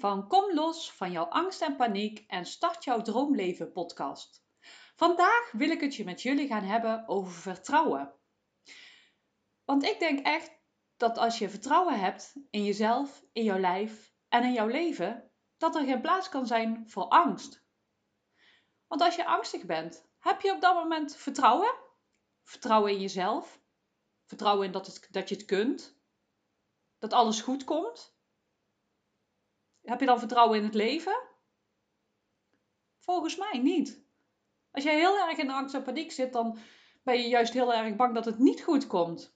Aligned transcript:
van 0.00 0.28
Kom 0.28 0.54
los 0.54 0.92
van 0.92 1.10
jouw 1.10 1.24
angst 1.24 1.62
en 1.62 1.76
paniek 1.76 2.24
en 2.26 2.46
start 2.46 2.84
jouw 2.84 3.02
droomleven 3.02 3.72
podcast. 3.72 4.44
Vandaag 4.96 5.50
wil 5.52 5.70
ik 5.70 5.80
het 5.80 5.94
je 5.94 6.04
met 6.04 6.22
jullie 6.22 6.46
gaan 6.46 6.64
hebben 6.64 7.08
over 7.08 7.32
vertrouwen. 7.32 8.14
Want 9.64 9.82
ik 9.82 9.98
denk 9.98 10.26
echt 10.26 10.58
dat 10.96 11.18
als 11.18 11.38
je 11.38 11.48
vertrouwen 11.48 12.00
hebt 12.00 12.34
in 12.50 12.64
jezelf, 12.64 13.24
in 13.32 13.44
jouw 13.44 13.58
lijf 13.58 14.12
en 14.28 14.44
in 14.44 14.52
jouw 14.52 14.66
leven, 14.66 15.30
dat 15.56 15.74
er 15.74 15.84
geen 15.84 16.00
plaats 16.00 16.28
kan 16.28 16.46
zijn 16.46 16.90
voor 16.90 17.04
angst. 17.04 17.64
Want 18.86 19.00
als 19.00 19.16
je 19.16 19.26
angstig 19.26 19.66
bent, 19.66 20.08
heb 20.18 20.40
je 20.40 20.52
op 20.52 20.60
dat 20.60 20.74
moment 20.74 21.16
vertrouwen? 21.16 21.74
Vertrouwen 22.42 22.92
in 22.92 23.00
jezelf? 23.00 23.60
Vertrouwen 24.24 24.66
in 24.66 24.72
dat, 24.72 24.86
het, 24.86 25.08
dat 25.10 25.28
je 25.28 25.34
het 25.34 25.44
kunt? 25.44 25.98
Dat 26.98 27.12
alles 27.12 27.40
goed 27.40 27.64
komt? 27.64 28.18
Heb 29.82 30.00
je 30.00 30.06
dan 30.06 30.18
vertrouwen 30.18 30.58
in 30.58 30.64
het 30.64 30.74
leven? 30.74 31.20
Volgens 32.98 33.36
mij 33.36 33.58
niet. 33.58 34.04
Als 34.70 34.84
jij 34.84 34.94
heel 34.94 35.18
erg 35.18 35.38
in 35.38 35.50
angst 35.50 35.74
en 35.74 35.82
paniek 35.82 36.12
zit, 36.12 36.32
dan 36.32 36.58
ben 37.02 37.22
je 37.22 37.28
juist 37.28 37.52
heel 37.52 37.74
erg 37.74 37.96
bang 37.96 38.14
dat 38.14 38.24
het 38.24 38.38
niet 38.38 38.62
goed 38.62 38.86
komt. 38.86 39.34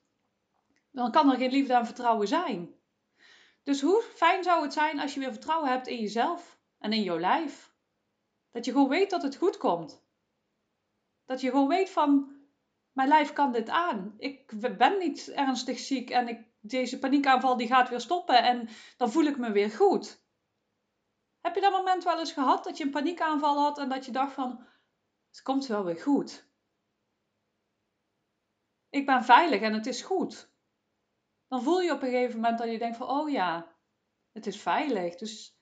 Dan 0.91 1.11
kan 1.11 1.31
er 1.31 1.39
geen 1.39 1.51
liefde 1.51 1.75
en 1.75 1.87
vertrouwen 1.87 2.29
zijn. 2.29 2.75
Dus 3.63 3.81
hoe 3.81 4.03
fijn 4.15 4.43
zou 4.43 4.63
het 4.63 4.73
zijn 4.73 5.01
als 5.01 5.15
je 5.15 5.21
weer 5.21 5.33
vertrouwen 5.33 5.71
hebt 5.71 5.87
in 5.87 6.01
jezelf 6.01 6.59
en 6.79 6.93
in 6.93 7.03
jouw 7.03 7.19
lijf? 7.19 7.75
Dat 8.51 8.65
je 8.65 8.73
gewoon 8.73 8.89
weet 8.89 9.11
dat 9.11 9.23
het 9.23 9.37
goed 9.37 9.57
komt. 9.57 10.03
Dat 11.25 11.41
je 11.41 11.51
gewoon 11.51 11.69
weet 11.69 11.91
van, 11.91 12.37
mijn 12.93 13.09
lijf 13.09 13.33
kan 13.33 13.53
dit 13.53 13.69
aan. 13.69 14.15
Ik 14.19 14.53
ben 14.79 14.99
niet 14.99 15.29
ernstig 15.29 15.79
ziek 15.79 16.11
en 16.11 16.29
ik, 16.29 16.41
deze 16.61 16.99
paniekaanval 16.99 17.57
die 17.57 17.67
gaat 17.67 17.89
weer 17.89 18.01
stoppen 18.01 18.43
en 18.43 18.69
dan 18.97 19.11
voel 19.11 19.25
ik 19.25 19.39
me 19.39 19.53
weer 19.53 19.71
goed. 19.71 20.24
Heb 21.45 21.55
je 21.55 21.61
dat 21.61 21.73
moment 21.73 22.05
wel 22.05 22.19
eens 22.19 22.33
gehad 22.33 22.65
dat 22.65 22.77
je 22.77 22.85
een 22.85 22.91
paniekaanval 22.91 23.59
had 23.59 23.79
en 23.79 23.89
dat 23.89 24.05
je 24.05 24.13
dacht 24.13 24.33
van, 24.33 24.67
het 25.31 25.43
komt 25.43 25.67
wel 25.67 25.85
weer 25.85 26.01
goed. 26.01 26.49
Ik 28.89 29.07
ben 29.07 29.25
veilig 29.25 29.61
en 29.61 29.73
het 29.73 29.87
is 29.87 30.03
goed. 30.03 30.53
Dan 31.49 31.63
voel 31.63 31.81
je 31.81 31.93
op 31.93 32.03
een 32.03 32.11
gegeven 32.11 32.41
moment 32.41 32.59
dat 32.59 32.71
je 32.71 32.79
denkt 32.79 32.97
van, 32.97 33.09
oh 33.09 33.31
ja, 33.31 33.77
het 34.33 34.47
is 34.47 34.63
veilig. 34.63 35.15
Dus 35.15 35.59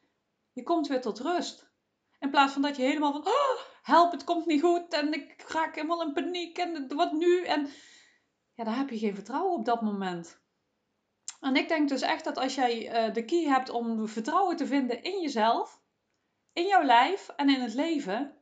je 0.52 0.62
komt 0.62 0.88
weer 0.88 1.00
tot 1.00 1.20
rust. 1.20 1.70
In 2.18 2.30
plaats 2.30 2.52
van 2.52 2.62
dat 2.62 2.76
je 2.76 2.82
helemaal 2.82 3.12
van, 3.12 3.26
oh, 3.26 3.60
help, 3.82 4.12
het 4.12 4.24
komt 4.24 4.46
niet 4.46 4.62
goed 4.62 4.92
en 4.92 5.12
ik 5.12 5.42
raak 5.48 5.74
helemaal 5.74 6.02
in 6.02 6.12
paniek 6.12 6.58
en 6.58 6.94
wat 6.96 7.12
nu? 7.12 7.44
En 7.44 7.68
ja, 8.52 8.64
dan 8.64 8.74
heb 8.74 8.90
je 8.90 8.98
geen 8.98 9.14
vertrouwen 9.14 9.58
op 9.58 9.64
dat 9.64 9.82
moment. 9.82 10.41
En 11.42 11.56
ik 11.56 11.68
denk 11.68 11.88
dus 11.88 12.00
echt 12.00 12.24
dat 12.24 12.38
als 12.38 12.54
jij 12.54 13.06
uh, 13.06 13.14
de 13.14 13.24
key 13.24 13.44
hebt 13.44 13.70
om 13.70 14.08
vertrouwen 14.08 14.56
te 14.56 14.66
vinden 14.66 15.02
in 15.02 15.20
jezelf, 15.20 15.82
in 16.52 16.66
jouw 16.66 16.82
lijf 16.82 17.28
en 17.28 17.48
in 17.48 17.60
het 17.60 17.74
leven, 17.74 18.36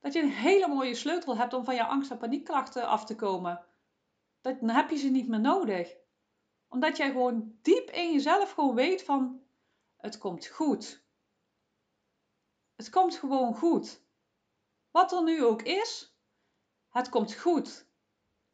dat 0.00 0.12
je 0.12 0.22
een 0.22 0.30
hele 0.30 0.68
mooie 0.68 0.94
sleutel 0.94 1.36
hebt 1.36 1.52
om 1.52 1.64
van 1.64 1.74
jouw 1.74 1.86
angst- 1.86 2.10
en 2.10 2.18
paniekklachten 2.18 2.86
af 2.86 3.04
te 3.04 3.14
komen. 3.14 3.64
Dat, 4.40 4.60
dan 4.60 4.68
heb 4.68 4.90
je 4.90 4.96
ze 4.96 5.08
niet 5.08 5.28
meer 5.28 5.40
nodig. 5.40 5.96
Omdat 6.68 6.96
jij 6.96 7.10
gewoon 7.10 7.58
diep 7.62 7.90
in 7.90 8.12
jezelf 8.12 8.50
gewoon 8.50 8.74
weet 8.74 9.04
van, 9.04 9.42
het 9.96 10.18
komt 10.18 10.46
goed. 10.46 11.04
Het 12.76 12.90
komt 12.90 13.16
gewoon 13.16 13.54
goed. 13.54 14.00
Wat 14.90 15.12
er 15.12 15.22
nu 15.22 15.44
ook 15.44 15.62
is, 15.62 16.16
het 16.88 17.08
komt 17.08 17.34
goed. 17.34 17.86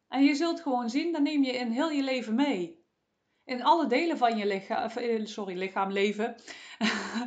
En 0.08 0.22
je 0.22 0.34
zult 0.34 0.60
gewoon 0.60 0.90
zien, 0.90 1.12
dan 1.12 1.22
neem 1.22 1.44
je 1.44 1.52
in 1.52 1.70
heel 1.70 1.90
je 1.90 2.02
leven 2.02 2.34
mee. 2.34 2.81
In 3.44 3.62
alle 3.62 3.86
delen 3.86 4.18
van 4.18 4.36
je 4.36 4.46
lichaam, 4.46 4.90
eh, 4.90 5.26
sorry, 5.26 5.58
lichaam, 5.58 5.90
leven. 5.90 6.36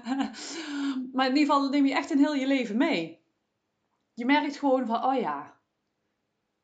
maar 1.13 1.27
in 1.27 1.35
ieder 1.35 1.53
geval 1.53 1.69
neem 1.69 1.85
je 1.85 1.93
echt 1.93 2.11
in 2.11 2.17
heel 2.17 2.35
je 2.35 2.47
leven 2.47 2.77
mee. 2.77 3.23
Je 4.13 4.25
merkt 4.25 4.57
gewoon 4.57 4.85
van, 4.85 5.03
oh 5.03 5.19
ja, 5.19 5.59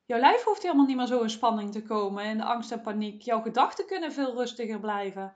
jouw 0.05 0.19
lijf 0.19 0.43
hoeft 0.43 0.61
helemaal 0.61 0.85
niet 0.85 0.95
meer 0.95 1.05
zo 1.05 1.21
in 1.21 1.29
spanning 1.29 1.71
te 1.71 1.83
komen, 1.83 2.25
in 2.25 2.37
de 2.37 2.43
angst 2.43 2.71
en 2.71 2.81
paniek. 2.81 3.21
Jouw 3.21 3.41
gedachten 3.41 3.85
kunnen 3.85 4.11
veel 4.11 4.33
rustiger 4.33 4.79
blijven. 4.79 5.35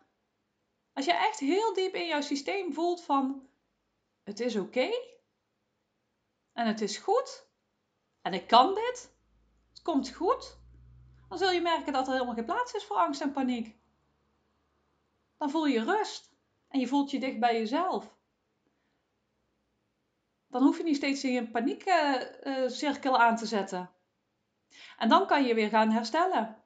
Als 0.93 1.05
je 1.05 1.13
echt 1.13 1.39
heel 1.39 1.73
diep 1.73 1.93
in 1.93 2.07
jouw 2.07 2.21
systeem 2.21 2.73
voelt 2.73 3.03
van, 3.03 3.47
het 4.23 4.39
is 4.39 4.55
oké, 4.55 4.89
en 6.53 6.67
het 6.67 6.81
is 6.81 6.97
goed 6.97 7.47
en 8.21 8.33
ik 8.33 8.47
kan 8.47 8.73
dit, 8.73 9.15
het 9.69 9.81
komt 9.81 10.09
goed, 10.09 10.57
dan 11.29 11.37
zul 11.37 11.51
je 11.51 11.61
merken 11.61 11.93
dat 11.93 12.07
er 12.07 12.13
helemaal 12.13 12.35
geen 12.35 12.45
plaats 12.45 12.73
is 12.73 12.83
voor 12.83 12.97
angst 12.97 13.21
en 13.21 13.31
paniek. 13.31 13.75
Dan 15.37 15.49
voel 15.49 15.65
je 15.65 15.83
rust 15.83 16.35
en 16.67 16.79
je 16.79 16.87
voelt 16.87 17.11
je 17.11 17.19
dicht 17.19 17.39
bij 17.39 17.57
jezelf. 17.57 18.17
Dan 20.47 20.63
hoef 20.63 20.77
je 20.77 20.83
niet 20.83 20.95
steeds 20.95 21.23
in 21.23 21.35
een 21.35 21.51
paniekcirkel 21.51 23.19
aan 23.19 23.35
te 23.35 23.45
zetten. 23.45 23.91
En 24.97 25.09
dan 25.09 25.27
kan 25.27 25.43
je 25.43 25.53
weer 25.53 25.69
gaan 25.69 25.91
herstellen. 25.91 26.63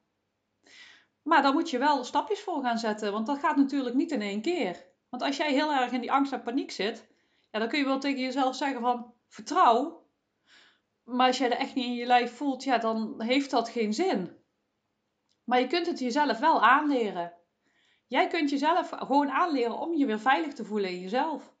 Maar 1.22 1.42
dan 1.42 1.54
moet 1.54 1.70
je 1.70 1.78
wel 1.78 2.04
stapjes 2.04 2.40
voor 2.40 2.62
gaan 2.62 2.78
zetten, 2.78 3.12
want 3.12 3.26
dat 3.26 3.38
gaat 3.38 3.56
natuurlijk 3.56 3.94
niet 3.94 4.10
in 4.10 4.22
één 4.22 4.42
keer. 4.42 4.86
Want 5.08 5.22
als 5.22 5.36
jij 5.36 5.52
heel 5.52 5.72
erg 5.72 5.92
in 5.92 6.00
die 6.00 6.12
angst 6.12 6.32
en 6.32 6.42
paniek 6.42 6.70
zit, 6.70 7.08
ja, 7.50 7.58
dan 7.58 7.68
kun 7.68 7.78
je 7.78 7.84
wel 7.84 7.98
tegen 7.98 8.20
jezelf 8.20 8.56
zeggen 8.56 8.80
van 8.80 9.14
vertrouw. 9.28 10.08
Maar 11.04 11.26
als 11.26 11.38
jij 11.38 11.48
dat 11.48 11.58
echt 11.58 11.74
niet 11.74 11.86
in 11.86 11.94
je 11.94 12.06
lijf 12.06 12.36
voelt, 12.36 12.64
ja, 12.64 12.78
dan 12.78 13.22
heeft 13.22 13.50
dat 13.50 13.68
geen 13.68 13.94
zin. 13.94 14.38
Maar 15.44 15.60
je 15.60 15.66
kunt 15.66 15.86
het 15.86 15.98
jezelf 15.98 16.38
wel 16.38 16.62
aanleren. 16.62 17.32
Jij 18.10 18.26
kunt 18.26 18.50
jezelf 18.50 18.88
gewoon 18.88 19.30
aanleren 19.30 19.78
om 19.78 19.94
je 19.94 20.06
weer 20.06 20.20
veilig 20.20 20.52
te 20.52 20.64
voelen 20.64 20.90
in 20.90 21.00
jezelf. 21.00 21.54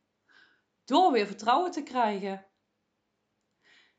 Door 0.84 1.12
weer 1.12 1.26
vertrouwen 1.26 1.70
te 1.70 1.82
krijgen. 1.82 2.46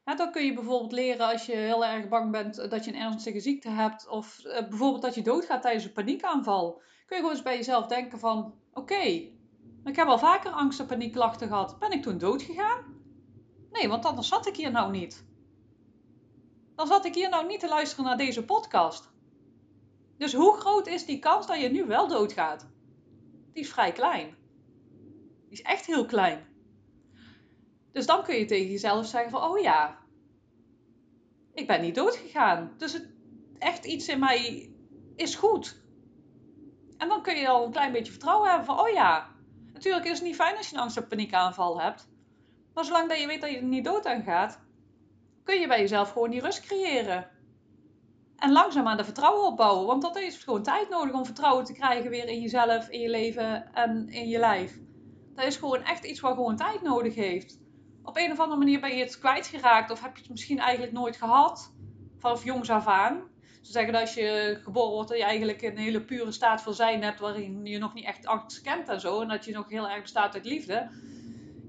Ja, 0.04 0.16
dan 0.16 0.32
kun 0.32 0.46
je 0.46 0.54
bijvoorbeeld 0.54 0.92
leren 0.92 1.28
als 1.28 1.46
je 1.46 1.56
heel 1.56 1.86
erg 1.86 2.08
bang 2.08 2.32
bent 2.32 2.70
dat 2.70 2.86
je 2.86 2.92
een 2.92 3.00
ernstige 3.00 3.40
ziekte 3.40 3.70
hebt. 3.70 4.08
Of 4.08 4.46
eh, 4.46 4.68
bijvoorbeeld 4.70 5.02
dat 5.02 5.16
je 5.16 5.22
doodgaat 5.22 5.62
tijdens 5.62 5.86
een 5.86 5.94
paniekaanval. 5.94 6.74
Kun 6.74 6.84
je 7.06 7.16
gewoon 7.16 7.32
eens 7.32 7.42
bij 7.42 7.56
jezelf 7.56 7.88
denken 7.88 8.20
van... 8.20 8.54
Oké, 8.74 9.02
ik 9.84 9.96
heb 9.96 10.08
al 10.08 10.20
vaker 10.20 10.52
angst- 10.52 10.80
en 10.80 10.86
paniekklachten 10.86 11.48
gehad. 11.48 11.80
Ben 11.80 11.92
ik 11.92 12.02
toen 12.02 12.18
dood 12.18 12.42
gegaan? 12.42 12.86
Nee, 13.72 13.88
want 13.88 14.06
anders 14.06 14.28
zat 14.28 14.48
ik 14.48 14.56
hier 14.56 14.72
nou 14.72 14.92
niet. 14.92 15.26
Dan 16.76 16.88
zat 16.88 17.06
ik 17.06 17.16
hier 17.16 17.30
nou 17.30 17.48
niet 17.48 17.60
te 17.60 17.68
luisteren 17.68 18.06
naar 18.06 18.18
deze 18.18 18.46
podcast. 18.46 19.11
Dus 20.22 20.34
hoe 20.34 20.58
groot 20.58 20.88
is 20.88 21.06
die 21.06 21.20
kans 21.20 21.48
dat 21.48 21.62
je 21.62 21.70
nu 21.70 21.86
wel 21.86 22.08
doodgaat? 22.08 22.68
Die 23.54 23.64
is 23.64 23.70
vrij 23.70 23.92
klein. 23.92 24.36
Die 25.44 25.52
is 25.52 25.62
echt 25.62 25.86
heel 25.86 26.06
klein. 26.06 26.48
Dus 27.92 28.06
dan 28.06 28.24
kun 28.24 28.36
je 28.36 28.46
tegen 28.46 28.72
jezelf 28.72 29.06
zeggen 29.06 29.32
van, 29.32 29.44
oh 29.44 29.60
ja, 29.60 30.00
ik 31.54 31.68
ben 31.68 31.82
niet 31.82 31.96
doodgegaan. 31.96 32.74
Dus 32.78 32.94
het, 32.94 33.10
echt 33.58 33.86
iets 33.86 34.08
in 34.08 34.20
mij 34.20 34.72
is 35.16 35.36
goed. 35.36 35.82
En 36.98 37.08
dan 37.08 37.22
kun 37.22 37.36
je 37.36 37.48
al 37.48 37.66
een 37.66 37.72
klein 37.72 37.92
beetje 37.92 38.12
vertrouwen 38.12 38.50
hebben 38.50 38.66
van, 38.66 38.80
oh 38.80 38.90
ja, 38.90 39.36
natuurlijk 39.74 40.06
is 40.06 40.18
het 40.18 40.28
niet 40.28 40.36
fijn 40.36 40.58
als 40.58 40.70
je 40.70 40.76
een 40.76 40.82
angst- 40.82 40.98
of 40.98 41.08
paniekaanval 41.08 41.82
hebt. 41.82 42.10
Maar 42.74 42.86
zolang 42.86 43.10
dat 43.10 43.20
je 43.20 43.28
weet 43.28 43.42
dat 43.42 43.52
je 43.52 43.58
er 43.58 43.64
niet 43.64 43.86
dood 43.86 44.06
aan 44.06 44.24
gaat, 44.24 44.60
kun 45.44 45.60
je 45.60 45.68
bij 45.68 45.80
jezelf 45.80 46.12
gewoon 46.12 46.30
die 46.30 46.42
rust 46.42 46.60
creëren. 46.60 47.30
En 48.42 48.52
langzaam 48.52 48.88
aan 48.88 48.98
de 48.98 49.04
vertrouwen 49.04 49.46
opbouwen. 49.46 49.86
Want 49.86 50.02
dat 50.02 50.18
is 50.18 50.38
gewoon 50.38 50.64
tijd 50.64 50.90
nodig 50.90 51.14
om 51.14 51.26
vertrouwen 51.26 51.66
te 51.66 51.74
krijgen 51.74 52.10
weer 52.10 52.28
in 52.28 52.42
jezelf, 52.42 52.90
in 52.90 53.00
je 53.00 53.10
leven 53.10 53.74
en 53.74 54.10
in 54.10 54.28
je 54.28 54.40
lijf. 54.40 54.80
Dat 55.36 55.46
is 55.46 55.56
gewoon 55.56 55.84
echt 55.84 56.04
iets 56.06 56.20
wat 56.20 56.34
gewoon 56.34 56.56
tijd 56.56 56.82
nodig 56.82 57.16
heeft. 57.16 57.60
Op 58.04 58.18
een 58.18 58.32
of 58.32 58.40
andere 58.40 58.60
manier 58.60 58.80
ben 58.80 58.96
je 58.96 59.04
het 59.04 59.20
kwijtgeraakt 59.20 59.92
of 59.92 60.02
heb 60.02 60.16
je 60.16 60.22
het 60.22 60.32
misschien 60.32 60.60
eigenlijk 60.60 60.94
nooit 60.94 61.18
gehad. 61.18 61.74
Vanaf 62.18 62.44
jongs 62.44 62.70
af 62.70 62.88
aan. 62.88 63.22
Ze 63.62 63.72
zeggen 63.72 63.94
dat 63.94 64.02
als 64.02 64.14
je 64.14 64.60
geboren 64.64 64.92
wordt 64.92 65.10
dat 65.10 65.18
je 65.18 65.24
eigenlijk 65.24 65.62
een 65.62 65.78
hele 65.78 66.02
pure 66.02 66.32
staat 66.32 66.62
van 66.62 66.74
zijn 66.74 67.04
hebt 67.04 67.20
waarin 67.20 67.66
je 67.66 67.78
nog 67.78 67.94
niet 67.94 68.06
echt 68.06 68.26
angst 68.26 68.62
kent 68.62 68.88
en 68.88 69.00
zo. 69.00 69.22
En 69.22 69.28
dat 69.28 69.46
je 69.46 69.52
nog 69.52 69.70
heel 69.70 69.90
erg 69.90 70.02
bestaat 70.02 70.34
uit 70.34 70.46
liefde. 70.46 70.90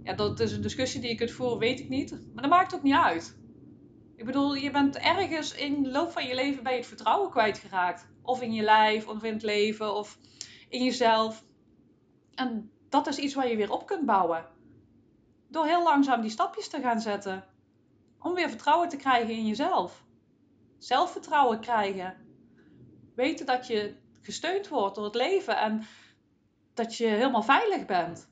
Ja, 0.02 0.12
dat 0.12 0.40
is 0.40 0.52
een 0.52 0.62
discussie 0.62 1.00
die 1.00 1.10
je 1.10 1.16
kunt 1.16 1.30
voeren, 1.30 1.58
weet 1.58 1.80
ik 1.80 1.88
niet. 1.88 2.10
Maar 2.10 2.42
dat 2.42 2.52
maakt 2.52 2.74
ook 2.74 2.82
niet 2.82 2.94
uit. 2.94 3.40
Ik 4.16 4.24
bedoel, 4.24 4.54
je 4.54 4.70
bent 4.70 4.96
ergens 4.96 5.54
in 5.54 5.82
de 5.82 5.90
loop 5.90 6.10
van 6.10 6.26
je 6.26 6.34
leven 6.34 6.62
bij 6.62 6.76
het 6.76 6.86
vertrouwen 6.86 7.30
kwijtgeraakt. 7.30 8.06
Of 8.22 8.42
in 8.42 8.52
je 8.52 8.62
lijf, 8.62 9.08
of 9.08 9.22
in 9.22 9.32
het 9.32 9.42
leven, 9.42 9.94
of 9.94 10.18
in 10.68 10.84
jezelf. 10.84 11.44
En 12.34 12.70
dat 12.88 13.06
is 13.06 13.18
iets 13.18 13.34
waar 13.34 13.48
je 13.48 13.56
weer 13.56 13.72
op 13.72 13.86
kunt 13.86 14.06
bouwen. 14.06 14.46
Door 15.48 15.66
heel 15.66 15.82
langzaam 15.82 16.20
die 16.20 16.30
stapjes 16.30 16.68
te 16.68 16.80
gaan 16.80 17.00
zetten. 17.00 17.44
Om 18.18 18.34
weer 18.34 18.48
vertrouwen 18.48 18.88
te 18.88 18.96
krijgen 18.96 19.34
in 19.34 19.46
jezelf. 19.46 20.04
Zelfvertrouwen 20.78 21.60
krijgen. 21.60 22.16
Weten 23.14 23.46
dat 23.46 23.66
je 23.66 23.96
gesteund 24.20 24.68
wordt 24.68 24.94
door 24.94 25.04
het 25.04 25.14
leven 25.14 25.58
en 25.58 25.86
dat 26.74 26.96
je 26.96 27.06
helemaal 27.06 27.42
veilig 27.42 27.86
bent. 27.86 28.30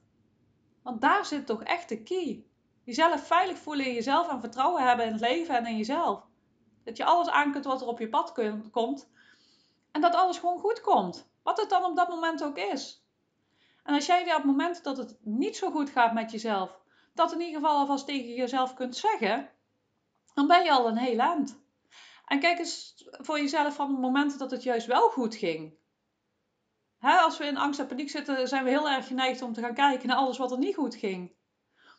Want 0.82 1.00
daar 1.00 1.25
zit 1.25 1.47
toch 1.47 1.62
echt 1.62 1.88
de 1.88 2.03
key. 2.03 2.44
Jezelf 2.90 3.26
veilig 3.26 3.58
voelen 3.58 3.87
in 3.87 3.94
jezelf 3.94 4.28
en 4.28 4.40
vertrouwen 4.40 4.82
hebben 4.82 5.06
in 5.06 5.12
het 5.12 5.20
leven 5.20 5.56
en 5.56 5.66
in 5.66 5.76
jezelf. 5.76 6.26
Dat 6.84 6.96
je 6.96 7.04
alles 7.04 7.28
aan 7.28 7.52
kunt 7.52 7.64
wat 7.64 7.81
er 7.81 7.87
op 7.87 7.98
je 7.98 8.08
pad 8.08 8.32
komt. 8.70 9.10
En 9.90 10.00
dat 10.00 10.14
alles 10.14 10.38
gewoon 10.38 10.58
goed 10.58 10.81
komt. 10.81 11.31
Wat 11.42 11.60
het 11.60 11.70
dan 11.70 11.84
op 11.84 11.96
dat 11.96 12.08
moment 12.08 12.42
ook 12.42 12.56
is. 12.56 13.04
En 13.84 13.94
als 13.94 14.06
jij 14.06 14.34
op 14.34 14.44
momenten 14.44 14.82
dat 14.82 14.96
het 14.96 15.16
niet 15.20 15.56
zo 15.56 15.70
goed 15.70 15.90
gaat 15.90 16.12
met 16.12 16.31
jezelf, 16.31 16.81
dat 17.14 17.32
in 17.32 17.40
ieder 17.40 17.60
geval 17.60 17.76
alvast 17.76 18.06
tegen 18.06 18.34
jezelf 18.34 18.75
kunt 18.75 18.96
zeggen, 18.96 19.50
dan 20.34 20.46
ben 20.46 20.64
je 20.64 20.72
al 20.72 20.88
een 20.88 20.96
heel 20.96 21.19
eind. 21.19 21.60
En 22.26 22.40
kijk 22.40 22.58
eens 22.58 23.04
voor 23.10 23.40
jezelf 23.40 23.75
van 23.75 23.90
momenten 23.90 24.38
dat 24.38 24.50
het 24.50 24.62
juist 24.62 24.86
wel 24.86 25.08
goed 25.08 25.34
ging. 25.34 25.78
Als 27.00 27.38
we 27.38 27.44
in 27.44 27.56
angst 27.56 27.81
en 27.81 27.86
paniek 27.86 28.10
zitten, 28.10 28.48
zijn 28.48 28.64
we 28.64 28.70
heel 28.70 28.88
erg 28.88 29.06
geneigd 29.06 29.43
om 29.43 29.52
te 29.52 29.60
gaan 29.60 29.75
kijken 29.75 30.08
naar 30.08 30.16
alles 30.16 30.38
wat 30.38 30.52
er 30.52 30.58
niet 30.58 30.75
goed 30.75 30.94
ging. 30.94 31.38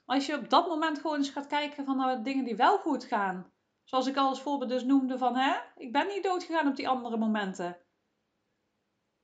Als 0.05 0.25
je 0.25 0.37
op 0.37 0.49
dat 0.49 0.67
moment 0.67 0.99
gewoon 0.99 1.17
eens 1.17 1.29
gaat 1.29 1.47
kijken 1.47 1.85
van 1.85 1.97
naar 1.97 2.23
dingen 2.23 2.45
die 2.45 2.55
wel 2.55 2.77
goed 2.77 3.03
gaan. 3.03 3.51
Zoals 3.83 4.07
ik 4.07 4.17
al 4.17 4.27
als 4.27 4.41
voorbeeld 4.41 4.69
dus 4.69 4.83
noemde 4.83 5.17
van, 5.17 5.35
hè, 5.35 5.59
ik 5.75 5.91
ben 5.91 6.07
niet 6.07 6.23
dood 6.23 6.43
gegaan 6.43 6.67
op 6.67 6.75
die 6.75 6.89
andere 6.89 7.17
momenten. 7.17 7.77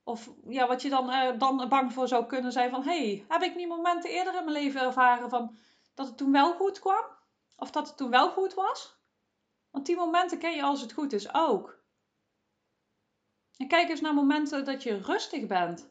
Of 0.04 0.30
ja, 0.48 0.68
wat 0.68 0.82
je 0.82 0.90
dan, 0.90 1.10
uh, 1.10 1.40
dan 1.40 1.70
bang 1.70 1.94
voor 1.94 2.08
zou 2.08 2.26
kunnen 2.26 2.52
zijn 2.52 2.70
van, 2.70 2.84
hey, 2.84 3.26
heb 3.28 3.42
ik 3.42 3.56
niet 3.56 3.68
momenten 3.68 4.10
eerder 4.10 4.36
in 4.36 4.46
mijn 4.46 4.64
leven 4.64 4.82
ervaren 4.82 5.30
van 5.30 5.58
dat 5.94 6.08
het 6.08 6.18
toen 6.18 6.32
wel 6.32 6.54
goed 6.54 6.80
kwam? 6.80 7.06
Of 7.56 7.72
dat 7.72 7.88
het 7.88 7.98
toen 7.98 8.10
wel 8.10 8.30
goed 8.30 8.54
was? 8.54 8.98
Want 9.72 9.86
die 9.86 9.96
momenten 9.96 10.40
ken 10.40 10.56
je 10.56 10.64
als 10.64 10.82
het 10.82 10.94
goed 10.94 11.14
is 11.14 11.34
ook. 11.34 11.78
En 13.58 13.68
kijk 13.68 13.90
eens 13.90 14.02
naar 14.02 14.14
momenten 14.14 14.66
dat 14.66 14.84
je 14.84 15.02
rustig 15.02 15.48
bent. 15.48 15.90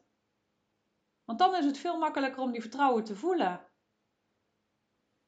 Want 1.24 1.38
dan 1.38 1.54
is 1.54 1.64
het 1.64 1.78
veel 1.78 1.98
makkelijker 1.98 2.42
om 2.42 2.52
die 2.52 2.60
vertrouwen 2.60 3.04
te 3.04 3.16
voelen. 3.16 3.65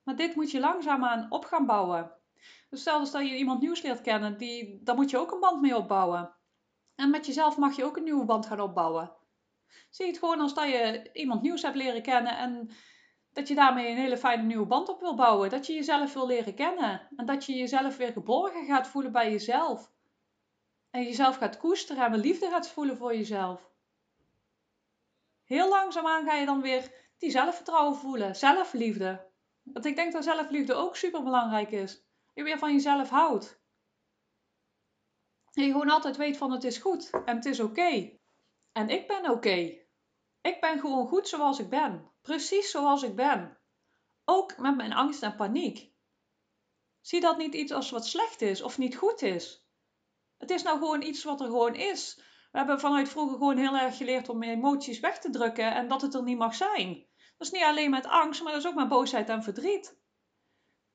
Maar 0.08 0.16
dit 0.16 0.34
moet 0.34 0.50
je 0.50 0.60
langzaamaan 0.60 1.26
op 1.30 1.44
gaan 1.44 1.66
bouwen. 1.66 2.12
Dus 2.70 2.80
stel 2.80 3.10
dat 3.10 3.28
je 3.28 3.36
iemand 3.36 3.60
nieuws 3.60 3.82
leert 3.82 4.00
kennen, 4.00 4.38
die, 4.38 4.80
daar 4.82 4.94
moet 4.94 5.10
je 5.10 5.18
ook 5.18 5.32
een 5.32 5.40
band 5.40 5.60
mee 5.60 5.76
opbouwen. 5.76 6.34
En 6.94 7.10
met 7.10 7.26
jezelf 7.26 7.56
mag 7.56 7.76
je 7.76 7.84
ook 7.84 7.96
een 7.96 8.04
nieuwe 8.04 8.24
band 8.24 8.46
gaan 8.46 8.60
opbouwen. 8.60 9.12
Zie 9.90 10.06
het 10.06 10.18
gewoon 10.18 10.40
als 10.40 10.54
dat 10.54 10.68
je 10.68 11.10
iemand 11.12 11.42
nieuws 11.42 11.62
hebt 11.62 11.76
leren 11.76 12.02
kennen 12.02 12.36
en 12.36 12.70
dat 13.32 13.48
je 13.48 13.54
daarmee 13.54 13.90
een 13.90 13.96
hele 13.96 14.16
fijne 14.16 14.42
nieuwe 14.42 14.66
band 14.66 14.88
op 14.88 15.00
wil 15.00 15.14
bouwen. 15.14 15.50
Dat 15.50 15.66
je 15.66 15.72
jezelf 15.72 16.14
wil 16.14 16.26
leren 16.26 16.54
kennen. 16.54 17.08
En 17.16 17.26
dat 17.26 17.44
je 17.44 17.54
jezelf 17.54 17.96
weer 17.96 18.12
geborgen 18.12 18.66
gaat 18.66 18.88
voelen 18.88 19.12
bij 19.12 19.30
jezelf. 19.30 19.92
En 20.90 21.02
jezelf 21.02 21.36
gaat 21.36 21.58
koesteren 21.58 22.12
en 22.12 22.18
liefde 22.18 22.48
gaat 22.50 22.68
voelen 22.68 22.96
voor 22.96 23.14
jezelf. 23.16 23.70
Heel 25.44 25.68
langzaamaan 25.68 26.24
ga 26.24 26.34
je 26.34 26.46
dan 26.46 26.60
weer 26.60 26.92
die 27.18 27.30
zelfvertrouwen 27.30 27.96
voelen, 27.96 28.36
zelfliefde. 28.36 29.26
Want 29.72 29.84
ik 29.84 29.96
denk 29.96 30.12
dat 30.12 30.24
zelfliefde 30.24 30.74
ook 30.74 30.96
super 30.96 31.22
belangrijk 31.22 31.70
is. 31.70 32.02
Je 32.34 32.42
weer 32.42 32.58
van 32.58 32.72
jezelf 32.72 33.08
houdt. 33.08 33.60
En 35.52 35.64
je 35.64 35.70
gewoon 35.70 35.90
altijd 35.90 36.16
weet 36.16 36.36
van 36.36 36.52
het 36.52 36.64
is 36.64 36.78
goed 36.78 37.10
en 37.24 37.36
het 37.36 37.44
is 37.44 37.60
oké. 37.60 38.18
En 38.72 38.88
ik 38.88 39.06
ben 39.06 39.30
oké. 39.30 39.86
Ik 40.40 40.60
ben 40.60 40.80
gewoon 40.80 41.06
goed 41.06 41.28
zoals 41.28 41.58
ik 41.58 41.68
ben. 41.68 42.10
Precies 42.22 42.70
zoals 42.70 43.02
ik 43.02 43.16
ben. 43.16 43.58
Ook 44.24 44.56
met 44.56 44.76
mijn 44.76 44.92
angst 44.92 45.22
en 45.22 45.36
paniek. 45.36 45.92
Zie 47.00 47.20
dat 47.20 47.38
niet 47.38 47.54
iets 47.54 47.72
als 47.72 47.90
wat 47.90 48.06
slecht 48.06 48.40
is 48.40 48.62
of 48.62 48.78
niet 48.78 48.96
goed 48.96 49.22
is. 49.22 49.66
Het 50.36 50.50
is 50.50 50.62
nou 50.62 50.78
gewoon 50.78 51.02
iets 51.02 51.24
wat 51.24 51.40
er 51.40 51.46
gewoon 51.46 51.74
is. 51.74 52.16
We 52.50 52.58
hebben 52.58 52.80
vanuit 52.80 53.08
vroeger 53.08 53.36
gewoon 53.36 53.56
heel 53.56 53.76
erg 53.76 53.96
geleerd 53.96 54.28
om 54.28 54.42
emoties 54.42 55.00
weg 55.00 55.18
te 55.18 55.30
drukken 55.30 55.74
en 55.74 55.88
dat 55.88 56.02
het 56.02 56.14
er 56.14 56.22
niet 56.22 56.38
mag 56.38 56.54
zijn. 56.54 57.07
Dat 57.38 57.46
is 57.46 57.52
niet 57.52 57.62
alleen 57.62 57.90
met 57.90 58.06
angst, 58.06 58.42
maar 58.42 58.52
dat 58.52 58.60
is 58.60 58.68
ook 58.68 58.74
met 58.74 58.88
boosheid 58.88 59.28
en 59.28 59.42
verdriet. 59.42 59.96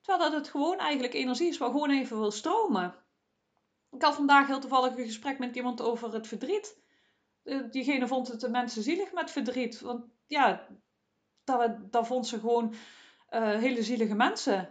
Terwijl 0.02 0.30
dat 0.30 0.40
het 0.40 0.50
gewoon 0.50 0.78
eigenlijk 0.78 1.14
energie 1.14 1.48
is 1.48 1.58
wat 1.58 1.72
gewoon 1.72 1.90
even 1.90 2.20
wil 2.20 2.32
stromen. 2.32 2.96
Ik 3.92 4.02
had 4.02 4.16
vandaag 4.16 4.48
heel 4.48 4.60
toevallig 4.60 4.98
een 4.98 5.06
gesprek 5.06 5.40
met 5.40 5.56
iemand 5.56 5.82
over 5.82 6.14
het 6.14 6.28
verdriet. 6.28 6.78
Eh, 7.44 7.60
diegene 7.72 8.08
vond 8.08 8.28
het 8.28 8.40
de 8.40 8.50
mensen 8.50 8.84
zielig 8.84 9.14
met 9.14 9.32
verdriet. 9.32 9.82
Want 9.82 10.06
ja, 10.26 10.68
dat, 11.44 11.92
dat 11.92 12.08
vond 12.08 12.28
ze 12.28 12.40
gewoon 12.40 12.74
uh, 13.30 13.58
hele 13.58 13.84
zielige 13.84 14.16
mensen. 14.16 14.70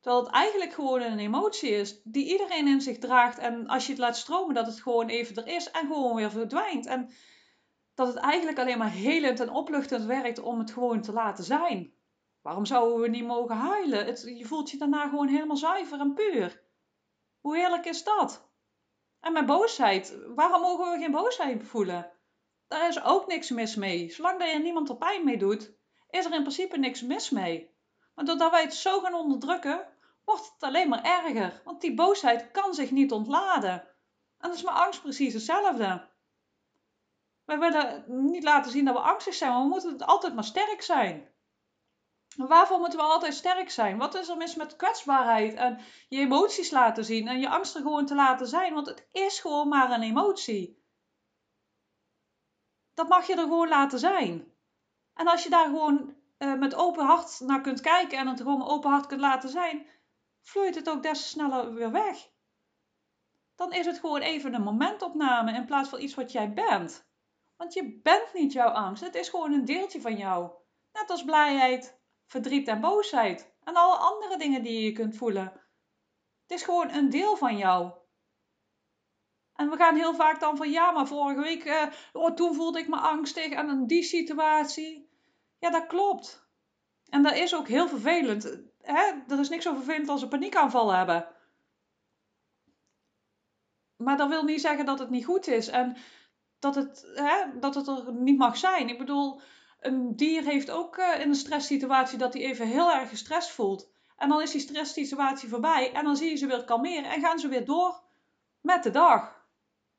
Terwijl 0.00 0.24
het 0.24 0.34
eigenlijk 0.34 0.72
gewoon 0.72 1.02
een 1.02 1.18
emotie 1.18 1.70
is 1.70 2.00
die 2.04 2.26
iedereen 2.26 2.68
in 2.68 2.80
zich 2.80 2.98
draagt. 2.98 3.38
En 3.38 3.66
als 3.66 3.86
je 3.86 3.92
het 3.92 4.00
laat 4.00 4.16
stromen, 4.16 4.54
dat 4.54 4.66
het 4.66 4.80
gewoon 4.80 5.08
even 5.08 5.36
er 5.36 5.54
is 5.54 5.70
en 5.70 5.86
gewoon 5.86 6.16
weer 6.16 6.30
verdwijnt. 6.30 6.86
En 6.86 7.10
dat 7.96 8.06
het 8.06 8.16
eigenlijk 8.16 8.58
alleen 8.58 8.78
maar 8.78 8.90
helend 8.90 9.40
en 9.40 9.50
opluchtend 9.50 10.04
werkt 10.04 10.38
om 10.38 10.58
het 10.58 10.70
gewoon 10.70 11.00
te 11.00 11.12
laten 11.12 11.44
zijn. 11.44 11.94
Waarom 12.42 12.66
zouden 12.66 13.00
we 13.00 13.08
niet 13.08 13.26
mogen 13.26 13.56
huilen? 13.56 14.06
Het, 14.06 14.22
je 14.36 14.44
voelt 14.44 14.70
je 14.70 14.76
daarna 14.76 15.08
gewoon 15.08 15.28
helemaal 15.28 15.56
zuiver 15.56 16.00
en 16.00 16.14
puur. 16.14 16.62
Hoe 17.40 17.56
heerlijk 17.56 17.84
is 17.84 18.04
dat? 18.04 18.50
En 19.20 19.32
met 19.32 19.46
boosheid. 19.46 20.18
Waarom 20.34 20.60
mogen 20.60 20.92
we 20.92 20.98
geen 20.98 21.10
boosheid 21.10 21.62
voelen? 21.64 22.12
Daar 22.68 22.88
is 22.88 23.02
ook 23.02 23.26
niks 23.26 23.50
mis 23.50 23.74
mee. 23.74 24.10
Zolang 24.10 24.38
dat 24.38 24.62
niemand 24.62 24.88
er 24.88 24.96
pijn 24.96 25.24
mee 25.24 25.38
doet, 25.38 25.72
is 26.10 26.24
er 26.24 26.34
in 26.34 26.40
principe 26.40 26.78
niks 26.78 27.02
mis 27.02 27.30
mee. 27.30 27.74
Maar 28.14 28.24
doordat 28.24 28.50
wij 28.50 28.62
het 28.62 28.74
zo 28.74 29.00
gaan 29.00 29.14
onderdrukken, 29.14 29.88
wordt 30.24 30.52
het 30.52 30.62
alleen 30.62 30.88
maar 30.88 31.02
erger. 31.02 31.62
Want 31.64 31.80
die 31.80 31.94
boosheid 31.94 32.50
kan 32.50 32.74
zich 32.74 32.90
niet 32.90 33.12
ontladen. 33.12 33.72
En 34.38 34.48
dat 34.48 34.54
is 34.54 34.62
met 34.62 34.74
angst 34.74 35.02
precies 35.02 35.32
hetzelfde. 35.32 36.14
We 37.46 37.56
willen 37.56 38.04
niet 38.30 38.42
laten 38.42 38.70
zien 38.70 38.84
dat 38.84 38.94
we 38.94 39.00
angstig 39.00 39.34
zijn, 39.34 39.50
maar 39.50 39.62
we 39.62 39.88
moeten 39.88 40.06
altijd 40.06 40.34
maar 40.34 40.44
sterk 40.44 40.82
zijn. 40.82 41.34
Waarvoor 42.36 42.78
moeten 42.78 42.98
we 42.98 43.04
altijd 43.04 43.34
sterk 43.34 43.70
zijn? 43.70 43.98
Wat 43.98 44.14
is 44.14 44.28
er 44.28 44.36
mis 44.36 44.54
met 44.54 44.76
kwetsbaarheid 44.76 45.54
en 45.54 45.80
je 46.08 46.18
emoties 46.18 46.70
laten 46.70 47.04
zien 47.04 47.28
en 47.28 47.40
je 47.40 47.48
angsten 47.48 47.82
gewoon 47.82 48.06
te 48.06 48.14
laten 48.14 48.46
zijn? 48.46 48.74
Want 48.74 48.86
het 48.86 49.08
is 49.12 49.40
gewoon 49.40 49.68
maar 49.68 49.90
een 49.90 50.02
emotie. 50.02 50.84
Dat 52.94 53.08
mag 53.08 53.26
je 53.26 53.32
er 53.32 53.38
gewoon 53.38 53.68
laten 53.68 53.98
zijn. 53.98 54.52
En 55.14 55.26
als 55.26 55.42
je 55.42 55.50
daar 55.50 55.64
gewoon 55.64 56.14
uh, 56.38 56.54
met 56.54 56.74
open 56.74 57.04
hart 57.04 57.40
naar 57.40 57.60
kunt 57.60 57.80
kijken 57.80 58.18
en 58.18 58.26
het 58.26 58.40
gewoon 58.40 58.68
open 58.68 58.90
hart 58.90 59.06
kunt 59.06 59.20
laten 59.20 59.48
zijn, 59.48 59.86
vloeit 60.42 60.74
het 60.74 60.88
ook 60.88 61.02
des 61.02 61.20
te 61.20 61.28
sneller 61.28 61.74
weer 61.74 61.90
weg. 61.90 62.30
Dan 63.54 63.72
is 63.72 63.86
het 63.86 63.98
gewoon 63.98 64.20
even 64.20 64.54
een 64.54 64.62
momentopname 64.62 65.52
in 65.52 65.64
plaats 65.64 65.88
van 65.88 66.00
iets 66.00 66.14
wat 66.14 66.32
jij 66.32 66.52
bent. 66.52 67.06
Want 67.56 67.74
je 67.74 68.00
bent 68.02 68.32
niet 68.32 68.52
jouw 68.52 68.68
angst, 68.68 69.04
het 69.04 69.14
is 69.14 69.28
gewoon 69.28 69.52
een 69.52 69.64
deeltje 69.64 70.00
van 70.00 70.16
jou. 70.16 70.50
Net 70.92 71.10
als 71.10 71.24
blijheid, 71.24 72.00
verdriet 72.26 72.68
en 72.68 72.80
boosheid 72.80 73.54
en 73.64 73.74
alle 73.74 73.96
andere 73.96 74.38
dingen 74.38 74.62
die 74.62 74.84
je 74.84 74.92
kunt 74.92 75.16
voelen. 75.16 75.44
Het 76.42 76.58
is 76.58 76.62
gewoon 76.62 76.90
een 76.90 77.10
deel 77.10 77.36
van 77.36 77.56
jou. 77.56 77.92
En 79.54 79.70
we 79.70 79.76
gaan 79.76 79.96
heel 79.96 80.14
vaak 80.14 80.40
dan 80.40 80.56
van 80.56 80.70
ja, 80.70 80.90
maar 80.90 81.06
vorige 81.06 81.40
week, 81.40 81.64
uh, 81.64 81.86
oh, 82.12 82.34
toen 82.34 82.54
voelde 82.54 82.78
ik 82.78 82.88
me 82.88 82.96
angstig 82.96 83.52
en 83.52 83.68
in 83.68 83.86
die 83.86 84.02
situatie. 84.02 85.10
Ja, 85.58 85.70
dat 85.70 85.86
klopt. 85.86 86.48
En 87.08 87.22
dat 87.22 87.34
is 87.34 87.54
ook 87.54 87.68
heel 87.68 87.88
vervelend. 87.88 88.42
Hè? 88.80 89.12
Er 89.28 89.38
is 89.38 89.48
niks 89.48 89.64
zo 89.64 89.74
vervelend 89.74 90.08
als 90.08 90.22
een 90.22 90.28
paniekaanval 90.28 90.92
hebben. 90.92 91.28
Maar 93.96 94.16
dat 94.16 94.28
wil 94.28 94.44
niet 94.44 94.60
zeggen 94.60 94.86
dat 94.86 94.98
het 94.98 95.10
niet 95.10 95.24
goed 95.24 95.46
is 95.46 95.68
en 95.68 95.96
dat 96.58 96.74
het, 96.74 97.06
hè, 97.14 97.58
dat 97.58 97.74
het 97.74 97.86
er 97.86 98.12
niet 98.12 98.38
mag 98.38 98.56
zijn. 98.56 98.88
Ik 98.88 98.98
bedoel, 98.98 99.40
een 99.80 100.16
dier 100.16 100.42
heeft 100.42 100.70
ook 100.70 100.96
uh, 100.96 101.20
in 101.20 101.28
een 101.28 101.34
stresssituatie 101.34 102.18
dat 102.18 102.32
hij 102.32 102.42
even 102.42 102.66
heel 102.66 102.92
erg 102.92 103.08
gestrest 103.08 103.50
voelt. 103.50 103.90
En 104.16 104.28
dan 104.28 104.42
is 104.42 104.50
die 104.50 104.60
stresssituatie 104.60 105.48
voorbij 105.48 105.92
en 105.92 106.04
dan 106.04 106.16
zie 106.16 106.30
je 106.30 106.36
ze 106.36 106.46
weer 106.46 106.64
kalmeren 106.64 107.10
en 107.10 107.20
gaan 107.20 107.38
ze 107.38 107.48
weer 107.48 107.64
door 107.64 108.00
met 108.60 108.82
de 108.82 108.90
dag. 108.90 109.44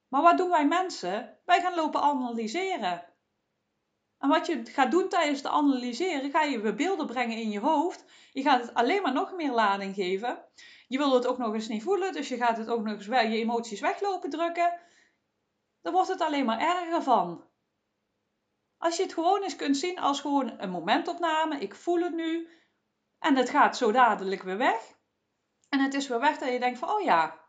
Maar 0.08 0.22
wat 0.22 0.38
doen 0.38 0.50
wij 0.50 0.68
mensen? 0.68 1.38
Wij 1.46 1.62
gaan 1.62 1.76
lopen 1.76 2.02
analyseren. 2.02 3.04
En 4.20 4.30
wat 4.30 4.46
je 4.46 4.62
gaat 4.66 4.92
doen 4.92 5.10
tijdens 5.10 5.38
het 5.38 5.52
analyseren, 5.52 6.32
ga 6.32 6.44
je 6.44 6.62
weer 6.62 6.76
beelden 6.76 7.06
brengen 7.06 7.38
in 7.38 7.50
je 7.50 7.60
hoofd. 7.60 8.06
Je 8.34 8.42
gaat 8.42 8.62
het 8.62 8.74
alleen 8.74 9.02
maar 9.02 9.14
nog 9.14 9.34
meer 9.34 9.52
lading 9.52 9.96
geven. 9.96 10.44
Je 10.88 10.98
wil 10.98 11.14
het 11.14 11.28
ook 11.28 11.38
nog 11.38 11.54
eens 11.54 11.68
niet 11.68 11.84
voelen, 11.84 12.14
dus 12.14 12.28
je 12.28 12.38
gaat 12.38 12.58
het 12.58 12.70
ook 12.70 12.84
nog 12.84 12.94
eens 12.94 13.06
je 13.06 13.38
emoties 13.38 13.80
weglopen 13.80 14.30
drukken. 14.30 14.80
Dan 15.88 15.96
wordt 15.96 16.12
het 16.12 16.22
alleen 16.22 16.46
maar 16.46 16.60
erger 16.60 17.03
van. 17.03 17.50
Als 18.77 18.98
je 18.98 19.03
het 19.03 19.13
gewoon 19.13 19.44
eens 19.44 19.56
kunt 19.56 19.77
zien 19.77 20.00
als 20.00 20.22
gewoon 20.22 20.60
een 20.60 20.70
momentopname, 20.70 21.60
ik 21.60 21.75
voel 21.75 22.01
het 22.01 22.13
nu 22.13 22.50
en 23.20 23.36
het 23.36 23.50
gaat 23.50 23.77
zo 23.77 23.91
dadelijk 23.91 24.44
weer 24.44 24.58
weg. 24.58 24.98
En 25.70 25.79
het 25.79 25.94
is 25.94 26.08
weer 26.08 26.20
weg 26.20 26.38
dat 26.38 26.51
je 26.51 26.60
denkt 26.60 26.79
van, 26.79 26.89
oh 26.89 27.01
ja, 27.01 27.39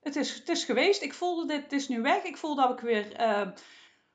het 0.00 0.16
is, 0.16 0.34
het 0.34 0.48
is 0.48 0.64
geweest, 0.64 1.02
ik 1.02 1.14
voelde 1.14 1.46
dit, 1.46 1.62
het 1.62 1.72
is 1.72 1.88
nu 1.88 2.02
weg. 2.02 2.22
Ik 2.22 2.36
voel 2.36 2.54
dat 2.54 2.70
ik 2.70 2.80
weer 2.80 3.20
uh, 3.20 3.48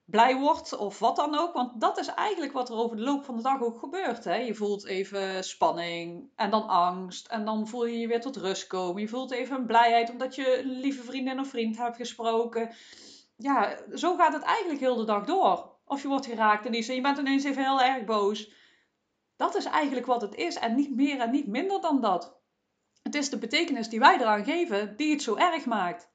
blij 0.05 0.35
word 0.35 0.77
of 0.77 0.99
wat 0.99 1.15
dan 1.15 1.37
ook. 1.37 1.53
Want 1.53 1.81
dat 1.81 1.97
is 1.97 2.07
eigenlijk 2.07 2.53
wat 2.53 2.69
er 2.69 2.75
over 2.75 2.97
de 2.97 3.03
loop 3.03 3.23
van 3.23 3.35
de 3.35 3.41
dag 3.41 3.61
ook 3.61 3.79
gebeurt. 3.79 4.23
Hè? 4.23 4.35
Je 4.35 4.55
voelt 4.55 4.85
even 4.85 5.43
spanning 5.43 6.29
en 6.35 6.49
dan 6.49 6.67
angst. 6.67 7.27
En 7.27 7.45
dan 7.45 7.67
voel 7.67 7.85
je 7.85 7.99
je 7.99 8.07
weer 8.07 8.21
tot 8.21 8.37
rust 8.37 8.67
komen. 8.67 9.01
Je 9.01 9.07
voelt 9.07 9.31
even 9.31 9.55
een 9.55 9.65
blijheid 9.65 10.09
omdat 10.09 10.35
je 10.35 10.59
een 10.59 10.79
lieve 10.79 11.03
vriendin 11.03 11.39
of 11.39 11.47
vriend 11.47 11.77
hebt 11.77 11.95
gesproken 11.95 12.75
ja, 13.37 13.77
zo 13.93 14.15
gaat 14.15 14.33
het 14.33 14.41
eigenlijk 14.41 14.79
heel 14.79 14.95
de 14.95 15.03
dag 15.03 15.25
door. 15.25 15.71
Of 15.85 16.01
je 16.01 16.07
wordt 16.07 16.25
geraakt 16.25 16.65
en 16.65 16.73
je 16.73 17.01
bent 17.01 17.17
ineens 17.17 17.43
even 17.43 17.63
heel 17.63 17.81
erg 17.81 18.05
boos. 18.05 18.51
Dat 19.35 19.55
is 19.55 19.65
eigenlijk 19.65 20.05
wat 20.05 20.21
het 20.21 20.35
is 20.35 20.55
en 20.55 20.75
niet 20.75 20.95
meer 20.95 21.19
en 21.19 21.31
niet 21.31 21.47
minder 21.47 21.81
dan 21.81 22.01
dat. 22.01 22.41
Het 23.01 23.15
is 23.15 23.29
de 23.29 23.37
betekenis 23.37 23.89
die 23.89 23.99
wij 23.99 24.19
eraan 24.19 24.43
geven 24.43 24.97
die 24.97 25.11
het 25.11 25.21
zo 25.21 25.35
erg 25.35 25.65
maakt. 25.65 26.11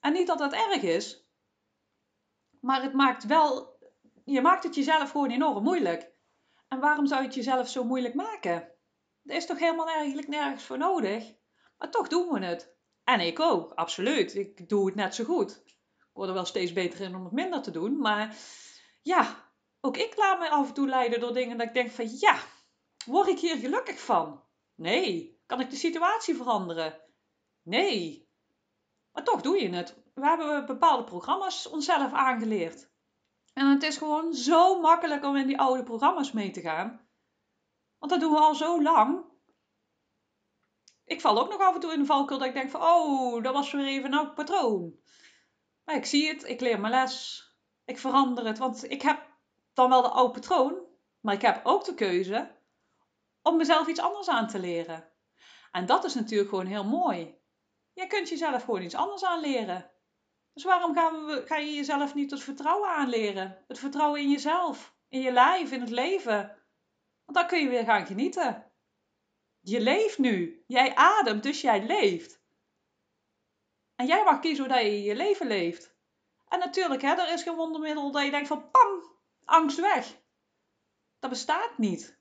En 0.00 0.12
niet 0.12 0.26
dat 0.26 0.38
dat 0.38 0.52
erg 0.52 0.82
is, 0.82 1.27
maar 2.68 2.82
het 2.82 2.92
maakt 2.92 3.24
wel 3.24 3.78
je 4.24 4.40
maakt 4.40 4.64
het 4.64 4.74
jezelf 4.74 5.10
gewoon 5.10 5.30
enorm 5.30 5.62
moeilijk. 5.62 6.10
En 6.68 6.80
waarom 6.80 7.06
zou 7.06 7.20
je 7.20 7.26
het 7.26 7.36
jezelf 7.36 7.68
zo 7.68 7.84
moeilijk 7.84 8.14
maken? 8.14 8.52
Er 9.24 9.36
is 9.36 9.46
toch 9.46 9.58
helemaal 9.58 9.88
eigenlijk 9.88 10.28
nergens 10.28 10.64
voor 10.64 10.78
nodig? 10.78 11.34
Maar 11.78 11.90
toch 11.90 12.08
doen 12.08 12.32
we 12.32 12.44
het. 12.44 12.76
En 13.04 13.20
ik 13.20 13.40
ook, 13.40 13.72
absoluut. 13.72 14.34
Ik 14.34 14.68
doe 14.68 14.86
het 14.86 14.94
net 14.94 15.14
zo 15.14 15.24
goed. 15.24 15.62
Ik 15.66 16.10
word 16.12 16.28
er 16.28 16.34
wel 16.34 16.44
steeds 16.44 16.72
beter 16.72 17.00
in 17.00 17.14
om 17.14 17.24
het 17.24 17.32
minder 17.32 17.62
te 17.62 17.70
doen. 17.70 17.98
Maar 17.98 18.36
ja, 19.02 19.52
ook 19.80 19.96
ik 19.96 20.16
laat 20.16 20.38
me 20.38 20.48
af 20.48 20.68
en 20.68 20.74
toe 20.74 20.88
leiden 20.88 21.20
door 21.20 21.34
dingen 21.34 21.58
dat 21.58 21.66
ik 21.66 21.74
denk 21.74 21.90
van 21.90 22.18
ja, 22.18 22.38
word 23.06 23.28
ik 23.28 23.38
hier 23.38 23.56
gelukkig 23.56 24.00
van? 24.00 24.44
Nee. 24.74 25.40
Kan 25.46 25.60
ik 25.60 25.70
de 25.70 25.76
situatie 25.76 26.34
veranderen? 26.34 27.00
Nee. 27.62 28.27
Maar 29.12 29.24
toch 29.24 29.40
doe 29.40 29.62
je 29.62 29.70
het. 29.70 30.02
We 30.14 30.26
hebben 30.26 30.66
bepaalde 30.66 31.04
programma's 31.04 31.68
onszelf 31.68 32.12
aangeleerd. 32.12 32.90
En 33.52 33.66
het 33.66 33.82
is 33.82 33.96
gewoon 33.96 34.34
zo 34.34 34.80
makkelijk 34.80 35.24
om 35.24 35.36
in 35.36 35.46
die 35.46 35.58
oude 35.58 35.82
programma's 35.82 36.32
mee 36.32 36.50
te 36.50 36.60
gaan. 36.60 37.08
Want 37.98 38.12
dat 38.12 38.20
doen 38.20 38.32
we 38.32 38.38
al 38.38 38.54
zo 38.54 38.82
lang. 38.82 39.24
Ik 41.04 41.20
val 41.20 41.38
ook 41.38 41.50
nog 41.50 41.60
af 41.60 41.74
en 41.74 41.80
toe 41.80 41.92
in 41.92 41.98
de 41.98 42.06
valkuil 42.06 42.38
dat 42.38 42.48
ik 42.48 42.54
denk 42.54 42.70
van, 42.70 42.82
oh, 42.82 43.42
dat 43.42 43.54
was 43.54 43.72
weer 43.72 43.86
even 43.86 44.12
een 44.12 44.18
oud 44.18 44.34
patroon. 44.34 44.94
Maar 45.84 45.94
ik 45.94 46.04
zie 46.04 46.28
het, 46.28 46.44
ik 46.48 46.60
leer 46.60 46.80
mijn 46.80 46.92
les, 46.92 47.42
ik 47.84 47.98
verander 47.98 48.46
het. 48.46 48.58
Want 48.58 48.90
ik 48.90 49.02
heb 49.02 49.26
dan 49.72 49.88
wel 49.88 50.02
de 50.02 50.08
oude 50.08 50.32
patroon, 50.32 50.86
maar 51.20 51.34
ik 51.34 51.42
heb 51.42 51.60
ook 51.64 51.84
de 51.84 51.94
keuze 51.94 52.56
om 53.42 53.56
mezelf 53.56 53.86
iets 53.86 54.00
anders 54.00 54.28
aan 54.28 54.48
te 54.48 54.58
leren. 54.58 55.08
En 55.72 55.86
dat 55.86 56.04
is 56.04 56.14
natuurlijk 56.14 56.48
gewoon 56.48 56.66
heel 56.66 56.84
mooi. 56.84 57.37
Jij 57.98 58.06
kunt 58.06 58.28
jezelf 58.28 58.64
gewoon 58.64 58.82
iets 58.82 58.94
anders 58.94 59.24
aanleren. 59.24 59.90
Dus 60.52 60.64
waarom 60.64 60.94
gaan 60.94 61.26
we, 61.26 61.46
ga 61.46 61.56
je 61.56 61.74
jezelf 61.74 62.14
niet 62.14 62.30
het 62.30 62.42
vertrouwen 62.42 62.88
aanleren? 62.88 63.64
Het 63.68 63.78
vertrouwen 63.78 64.20
in 64.20 64.30
jezelf, 64.30 64.94
in 65.08 65.20
je 65.20 65.32
lijf, 65.32 65.72
in 65.72 65.80
het 65.80 65.90
leven. 65.90 66.36
Want 67.24 67.38
dan 67.38 67.46
kun 67.46 67.60
je 67.60 67.68
weer 67.68 67.84
gaan 67.84 68.06
genieten. 68.06 68.72
Je 69.60 69.80
leeft 69.80 70.18
nu. 70.18 70.64
Jij 70.66 70.94
ademt, 70.94 71.42
dus 71.42 71.60
jij 71.60 71.86
leeft. 71.86 72.42
En 73.94 74.06
jij 74.06 74.24
mag 74.24 74.40
kiezen 74.40 74.64
hoe 74.64 74.84
je 74.84 75.02
je 75.02 75.16
leven 75.16 75.46
leeft. 75.46 75.96
En 76.48 76.58
natuurlijk, 76.58 77.02
hè, 77.02 77.14
er 77.14 77.32
is 77.32 77.42
geen 77.42 77.56
wondermiddel 77.56 78.10
dat 78.10 78.24
je 78.24 78.30
denkt 78.30 78.48
van 78.48 78.70
pam, 78.70 79.02
angst 79.44 79.80
weg. 79.80 80.16
Dat 81.18 81.30
bestaat 81.30 81.78
niet. 81.78 82.18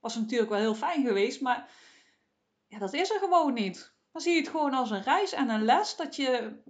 Was 0.00 0.14
natuurlijk 0.14 0.50
wel 0.50 0.60
heel 0.60 0.74
fijn 0.74 1.06
geweest, 1.06 1.40
maar 1.40 1.70
ja, 2.66 2.78
dat 2.78 2.92
is 2.92 3.10
er 3.10 3.18
gewoon 3.18 3.52
niet. 3.54 3.95
Dan 4.16 4.24
zie 4.24 4.34
je 4.34 4.40
het 4.40 4.50
gewoon 4.50 4.74
als 4.74 4.90
een 4.90 5.02
reis 5.02 5.32
en 5.32 5.48
een 5.48 5.64
les 5.64 5.96
dat 5.96 6.16
je 6.16 6.62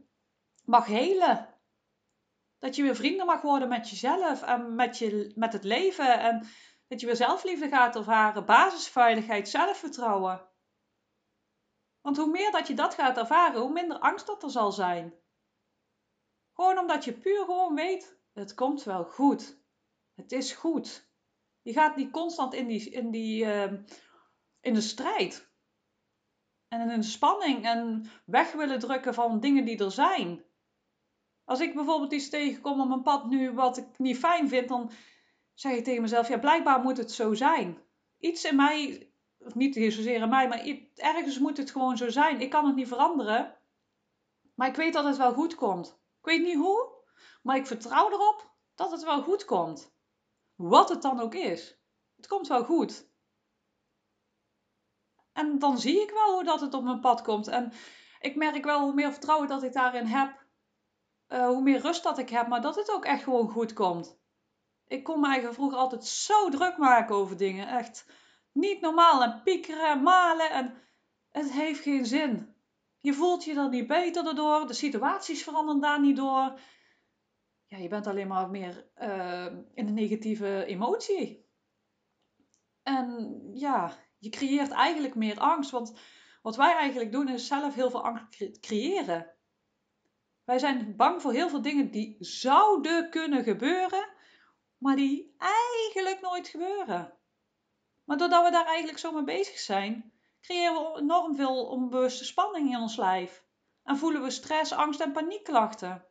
mag 0.65 0.87
helen. 0.87 1.55
Dat 2.59 2.77
je 2.77 2.83
weer 2.83 2.97
vrienden 2.97 3.27
mag 3.27 3.43
worden 3.43 3.69
met 3.69 3.91
jezelf 3.91 4.43
en 4.43 4.75
met, 4.75 4.99
je, 4.99 5.33
met 5.35 5.53
het 5.53 5.65
leven. 5.65 6.21
En 6.21 6.47
dat 6.89 7.01
je 7.01 7.07
weer 7.07 7.17
zelfliefde 7.17 7.69
gaat 7.69 7.97
ervaren, 7.97 8.45
basisveiligheid, 8.45 9.49
zelfvertrouwen. 9.49 10.49
Want 12.01 12.17
hoe 12.17 12.31
meer 12.31 12.51
dat 12.51 12.67
je 12.67 12.75
dat 12.75 12.95
gaat 12.95 13.17
ervaren, 13.17 13.61
hoe 13.61 13.73
minder 13.73 13.99
angst 13.99 14.27
dat 14.27 14.43
er 14.43 14.51
zal 14.51 14.73
zijn. 14.73 15.15
Gewoon 16.55 16.79
omdat 16.79 17.05
je 17.05 17.19
puur 17.19 17.45
gewoon 17.45 17.75
weet, 17.75 18.19
het 18.33 18.55
komt 18.55 18.83
wel 18.83 19.05
goed. 19.05 19.59
Het 20.15 20.33
is 20.33 20.53
goed. 20.53 21.11
Je 21.63 21.73
gaat 21.73 21.97
niet 21.97 22.11
constant 22.11 22.55
in, 22.55 22.67
die, 22.67 22.91
in, 22.91 23.11
die, 23.11 23.45
uh, 23.45 23.73
in 24.61 24.75
de 24.75 24.81
strijd. 24.81 25.55
En 26.81 27.01
de 27.01 27.03
spanning 27.03 27.65
en 27.65 28.11
weg 28.25 28.53
willen 28.53 28.79
drukken 28.79 29.15
van 29.15 29.41
dingen 29.41 29.65
die 29.65 29.85
er 29.85 29.91
zijn. 29.91 30.45
Als 31.45 31.61
ik 31.61 31.75
bijvoorbeeld 31.75 32.13
iets 32.13 32.29
tegenkom 32.29 32.81
op 32.81 32.89
mijn 32.89 33.03
pad 33.03 33.27
nu 33.27 33.53
wat 33.53 33.77
ik 33.77 33.99
niet 33.99 34.19
fijn 34.19 34.49
vind, 34.49 34.69
dan 34.69 34.91
zeg 35.55 35.73
ik 35.73 35.85
tegen 35.85 36.03
mezelf, 36.03 36.29
ja 36.29 36.39
blijkbaar 36.39 36.81
moet 36.81 36.97
het 36.97 37.13
zo 37.13 37.35
zijn. 37.35 37.79
Iets 38.19 38.45
in 38.45 38.57
mij, 38.57 39.11
of 39.39 39.55
niet 39.55 39.75
zozeer 39.75 40.21
in 40.21 40.29
mij, 40.29 40.49
maar 40.49 40.67
ergens 40.95 41.39
moet 41.39 41.57
het 41.57 41.71
gewoon 41.71 41.97
zo 41.97 42.09
zijn. 42.09 42.41
Ik 42.41 42.51
kan 42.51 42.67
het 42.67 42.75
niet 42.75 42.89
veranderen, 42.89 43.57
maar 44.55 44.69
ik 44.69 44.77
weet 44.77 44.93
dat 44.93 45.05
het 45.05 45.17
wel 45.17 45.33
goed 45.33 45.55
komt. 45.55 45.99
Ik 46.19 46.25
weet 46.25 46.43
niet 46.43 46.57
hoe, 46.57 46.93
maar 47.43 47.57
ik 47.57 47.67
vertrouw 47.67 48.11
erop 48.11 48.51
dat 48.75 48.91
het 48.91 49.05
wel 49.05 49.23
goed 49.23 49.45
komt. 49.45 49.95
Wat 50.55 50.89
het 50.89 51.03
dan 51.03 51.21
ook 51.21 51.35
is. 51.35 51.79
Het 52.17 52.27
komt 52.27 52.49
wel 52.49 52.65
goed. 52.65 53.06
En 55.37 55.59
dan 55.59 55.79
zie 55.79 56.03
ik 56.03 56.11
wel 56.11 56.35
hoe 56.35 56.45
dat 56.45 56.61
het 56.61 56.75
op 56.75 56.85
mijn 56.85 57.01
pad 57.01 57.23
komt. 57.23 57.49
En 57.49 57.73
ik 58.21 58.37
merk 58.37 58.65
wel 58.65 58.81
hoe 58.81 58.95
meer 58.95 59.13
vertrouwen 59.13 59.49
dat 59.49 59.63
ik 59.63 59.73
daarin 59.73 60.07
heb. 60.07 60.45
Uh, 61.29 61.47
hoe 61.47 61.63
meer 61.63 61.81
rust 61.81 62.03
dat 62.03 62.19
ik 62.19 62.29
heb, 62.29 62.49
maar 62.49 62.61
dat 62.61 62.77
het 62.77 62.91
ook 62.91 63.05
echt 63.05 63.23
gewoon 63.23 63.49
goed 63.49 63.73
komt. 63.73 64.19
Ik 64.87 65.05
kon 65.05 65.21
me 65.21 65.27
eigenlijk 65.27 65.55
vroeger 65.55 65.79
altijd 65.79 66.05
zo 66.05 66.49
druk 66.49 66.77
maken 66.77 67.15
over 67.15 67.37
dingen. 67.37 67.69
Echt 67.69 68.07
niet 68.53 68.81
normaal. 68.81 69.23
En 69.23 69.43
piekeren 69.43 69.91
en 69.91 70.03
malen. 70.03 70.51
En 70.51 70.75
het 71.31 71.53
heeft 71.53 71.81
geen 71.81 72.07
zin. 72.07 72.55
Je 72.99 73.15
voelt 73.15 73.45
je 73.45 73.55
er 73.55 73.69
niet 73.69 73.87
beter 73.87 74.35
door. 74.35 74.67
De 74.67 74.73
situaties 74.73 75.43
veranderen 75.43 75.81
daar 75.81 76.01
niet 76.01 76.17
door. 76.17 76.61
Ja, 77.67 77.79
je 77.79 77.89
bent 77.89 78.07
alleen 78.07 78.29
maar 78.29 78.51
meer 78.51 78.91
uh, 79.03 79.47
in 79.75 79.87
een 79.87 79.95
negatieve 79.95 80.65
emotie. 80.65 81.51
En 82.83 83.41
ja, 83.55 83.93
je 84.27 84.33
creëert 84.33 84.71
eigenlijk 84.71 85.15
meer 85.15 85.39
angst. 85.39 85.71
Want 85.71 85.99
wat 86.43 86.57
wij 86.57 86.75
eigenlijk 86.75 87.13
doen 87.13 87.29
is 87.29 87.47
zelf 87.47 87.75
heel 87.75 87.91
veel 87.91 88.05
angst 88.05 88.61
creëren. 88.61 89.35
Wij 90.45 90.59
zijn 90.59 90.97
bang 90.97 91.23
voor 91.23 91.33
heel 91.33 91.49
veel 91.49 91.63
dingen 91.63 91.91
die 91.91 92.17
zouden 92.19 93.11
kunnen 93.11 93.45
gebeuren, 93.45 94.09
maar 94.79 94.97
die 94.97 95.35
eigenlijk 95.39 96.21
nooit 96.21 96.49
gebeuren. 96.49 97.15
Maar 98.05 98.17
doordat 98.17 98.45
we 98.45 98.51
daar 98.51 98.67
eigenlijk 98.67 98.99
zo 98.99 99.13
mee 99.13 99.25
bezig 99.25 99.59
zijn, 99.59 100.13
creëren 100.41 100.75
we 100.75 100.99
enorm 101.01 101.37
veel 101.37 101.67
onbewuste 101.67 102.25
spanning 102.25 102.71
in 102.71 102.81
ons 102.81 102.97
lijf. 102.97 103.45
En 103.85 103.97
voelen 103.97 104.23
we 104.23 104.31
stress, 104.31 104.73
angst 104.73 105.01
en 105.01 105.13
paniekklachten. 105.13 106.07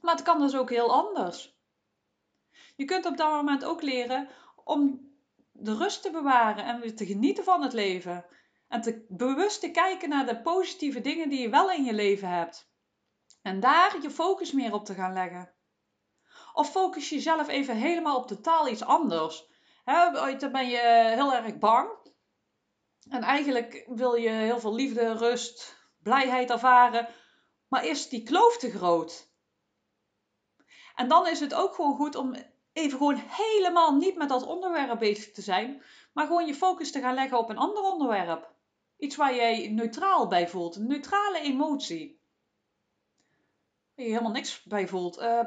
Maar 0.00 0.14
het 0.14 0.24
kan 0.24 0.40
dus 0.40 0.54
ook 0.54 0.70
heel 0.70 0.92
anders. 0.92 1.60
Je 2.76 2.84
kunt 2.84 3.06
op 3.06 3.16
dat 3.16 3.30
moment 3.30 3.64
ook 3.64 3.82
leren 3.82 4.28
om 4.64 5.11
de 5.62 5.76
rust 5.76 6.02
te 6.02 6.10
bewaren 6.10 6.64
en 6.64 6.80
weer 6.80 6.96
te 6.96 7.06
genieten 7.06 7.44
van 7.44 7.62
het 7.62 7.72
leven. 7.72 8.24
En 8.68 8.80
te 8.80 9.06
bewust 9.08 9.60
te 9.60 9.70
kijken 9.70 10.08
naar 10.08 10.26
de 10.26 10.40
positieve 10.40 11.00
dingen 11.00 11.28
die 11.28 11.40
je 11.40 11.48
wel 11.48 11.70
in 11.70 11.84
je 11.84 11.92
leven 11.92 12.28
hebt. 12.28 12.70
En 13.42 13.60
daar 13.60 14.02
je 14.02 14.10
focus 14.10 14.52
meer 14.52 14.72
op 14.72 14.84
te 14.84 14.94
gaan 14.94 15.12
leggen. 15.12 15.54
Of 16.52 16.70
focus 16.70 17.08
jezelf 17.08 17.48
even 17.48 17.76
helemaal 17.76 18.16
op 18.16 18.26
totaal 18.26 18.68
iets 18.68 18.82
anders. 18.82 19.50
He, 19.84 20.36
dan 20.38 20.52
ben 20.52 20.68
je 20.68 21.10
heel 21.14 21.34
erg 21.34 21.58
bang. 21.58 21.90
En 23.08 23.22
eigenlijk 23.22 23.84
wil 23.88 24.14
je 24.14 24.28
heel 24.28 24.60
veel 24.60 24.74
liefde, 24.74 25.16
rust, 25.16 25.76
blijheid 26.02 26.50
ervaren. 26.50 27.08
Maar 27.68 27.86
is 27.86 28.08
die 28.08 28.22
kloof 28.22 28.58
te 28.58 28.70
groot? 28.70 29.30
En 30.94 31.08
dan 31.08 31.26
is 31.26 31.40
het 31.40 31.54
ook 31.54 31.74
gewoon 31.74 31.96
goed 31.96 32.14
om 32.14 32.34
even 32.72 32.98
gewoon 32.98 33.22
helemaal 33.26 33.96
niet 33.96 34.16
met 34.16 34.28
dat 34.28 34.46
onderwerp 34.46 34.98
bezig 34.98 35.32
te 35.32 35.42
zijn, 35.42 35.82
maar 36.12 36.26
gewoon 36.26 36.46
je 36.46 36.54
focus 36.54 36.92
te 36.92 37.00
gaan 37.00 37.14
leggen 37.14 37.38
op 37.38 37.48
een 37.48 37.58
ander 37.58 37.82
onderwerp. 37.82 38.50
Iets 38.96 39.16
waar 39.16 39.34
jij 39.34 39.68
neutraal 39.68 40.28
bij 40.28 40.48
voelt, 40.48 40.76
een 40.76 40.86
neutrale 40.86 41.40
emotie. 41.40 42.20
Waar 43.94 44.04
je 44.04 44.10
helemaal 44.10 44.32
niks 44.32 44.62
bij 44.62 44.88
voelt. 44.88 45.18
Uh, 45.18 45.40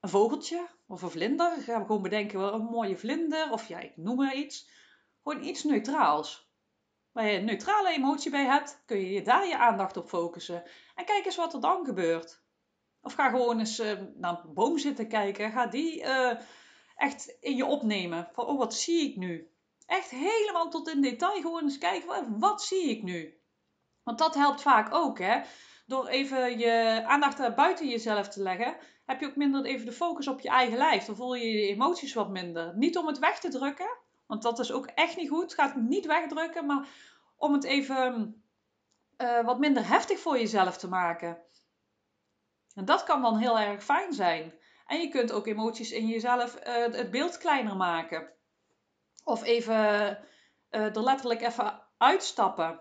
een 0.00 0.08
vogeltje 0.08 0.66
of 0.86 1.02
een 1.02 1.10
vlinder. 1.10 1.56
We 1.56 1.62
gewoon 1.62 2.02
bedenken, 2.02 2.38
wel 2.38 2.52
een 2.52 2.64
mooie 2.64 2.96
vlinder 2.96 3.50
of 3.50 3.68
ja, 3.68 3.78
ik 3.78 3.96
noem 3.96 4.16
maar 4.16 4.34
iets. 4.34 4.68
Gewoon 5.22 5.44
iets 5.44 5.64
neutraals. 5.64 6.52
Waar 7.12 7.26
je 7.26 7.38
een 7.38 7.44
neutrale 7.44 7.88
emotie 7.88 8.30
bij 8.30 8.44
hebt, 8.44 8.82
kun 8.86 9.00
je 9.00 9.22
daar 9.22 9.46
je 9.46 9.58
aandacht 9.58 9.96
op 9.96 10.08
focussen. 10.08 10.62
En 10.94 11.04
kijk 11.04 11.24
eens 11.24 11.36
wat 11.36 11.54
er 11.54 11.60
dan 11.60 11.84
gebeurt. 11.84 12.43
Of 13.04 13.14
ga 13.14 13.28
gewoon 13.28 13.58
eens 13.58 13.80
uh, 13.80 13.92
naar 14.14 14.40
een 14.44 14.54
boom 14.54 14.78
zitten 14.78 15.08
kijken. 15.08 15.50
Ga 15.50 15.66
die 15.66 16.02
uh, 16.02 16.32
echt 16.96 17.36
in 17.40 17.56
je 17.56 17.64
opnemen. 17.64 18.28
Van, 18.32 18.46
oh, 18.46 18.58
wat 18.58 18.74
zie 18.74 19.10
ik 19.10 19.16
nu? 19.16 19.48
Echt 19.86 20.10
helemaal 20.10 20.70
tot 20.70 20.88
in 20.88 21.00
detail 21.00 21.40
gewoon 21.40 21.62
eens 21.62 21.78
kijken, 21.78 22.38
wat 22.38 22.62
zie 22.62 22.90
ik 22.90 23.02
nu? 23.02 23.38
Want 24.02 24.18
dat 24.18 24.34
helpt 24.34 24.62
vaak 24.62 24.94
ook, 24.94 25.18
hè. 25.18 25.40
Door 25.86 26.06
even 26.06 26.58
je 26.58 27.02
aandacht 27.06 27.54
buiten 27.54 27.88
jezelf 27.88 28.28
te 28.28 28.42
leggen, 28.42 28.76
heb 29.06 29.20
je 29.20 29.26
ook 29.26 29.36
minder 29.36 29.64
even 29.64 29.86
de 29.86 29.92
focus 29.92 30.28
op 30.28 30.40
je 30.40 30.48
eigen 30.48 30.78
lijf. 30.78 31.04
Dan 31.04 31.16
voel 31.16 31.34
je 31.34 31.46
je 31.46 31.68
emoties 31.68 32.14
wat 32.14 32.28
minder. 32.28 32.76
Niet 32.76 32.98
om 32.98 33.06
het 33.06 33.18
weg 33.18 33.40
te 33.40 33.48
drukken, 33.48 33.96
want 34.26 34.42
dat 34.42 34.58
is 34.58 34.72
ook 34.72 34.86
echt 34.86 35.16
niet 35.16 35.28
goed. 35.28 35.54
Ga 35.54 35.66
het 35.66 35.76
niet 35.76 36.06
wegdrukken, 36.06 36.66
maar 36.66 36.88
om 37.36 37.52
het 37.52 37.64
even 37.64 38.42
uh, 39.18 39.44
wat 39.44 39.58
minder 39.58 39.88
heftig 39.88 40.18
voor 40.18 40.38
jezelf 40.38 40.76
te 40.76 40.88
maken. 40.88 41.38
En 42.74 42.84
dat 42.84 43.04
kan 43.04 43.22
dan 43.22 43.36
heel 43.36 43.58
erg 43.58 43.84
fijn 43.84 44.12
zijn. 44.12 44.52
En 44.86 45.00
je 45.00 45.08
kunt 45.08 45.32
ook 45.32 45.46
emoties 45.46 45.90
in 45.90 46.06
jezelf 46.06 46.58
uh, 46.66 46.74
het 46.74 47.10
beeld 47.10 47.38
kleiner 47.38 47.76
maken. 47.76 48.32
Of 49.24 49.42
even 49.42 49.74
uh, 50.70 50.96
er 50.96 51.02
letterlijk 51.02 51.42
even 51.42 51.82
uitstappen. 51.98 52.80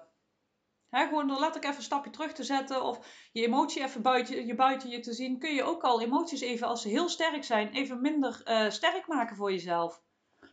gewoon 0.89 1.27
door 1.27 1.39
letterlijk 1.39 1.65
even 1.65 1.77
een 1.77 1.83
stapje 1.83 2.09
terug 2.09 2.33
te 2.33 2.43
zetten 2.43 2.83
of 2.83 3.29
je 3.31 3.45
emotie 3.45 3.83
even 3.83 4.01
buiten 4.01 4.45
je, 4.45 4.55
buiten 4.55 4.89
je 4.89 4.99
te 4.99 5.13
zien, 5.13 5.39
kun 5.39 5.53
je 5.53 5.63
ook 5.63 5.83
al 5.83 6.01
emoties 6.01 6.41
even, 6.41 6.67
als 6.67 6.81
ze 6.81 6.87
heel 6.87 7.09
sterk 7.09 7.43
zijn, 7.43 7.71
even 7.71 8.01
minder 8.01 8.41
uh, 8.45 8.69
sterk 8.69 9.07
maken 9.07 9.35
voor 9.35 9.51
jezelf. 9.51 10.01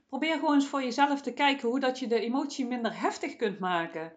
Probeer 0.08 0.34
gewoon 0.34 0.54
eens 0.54 0.66
voor 0.66 0.82
jezelf 0.82 1.20
te 1.20 1.32
kijken 1.32 1.68
hoe 1.68 1.80
dat 1.80 1.98
je 1.98 2.06
de 2.06 2.20
emotie 2.20 2.66
minder 2.66 3.00
heftig 3.00 3.36
kunt 3.36 3.58
maken. 3.58 4.12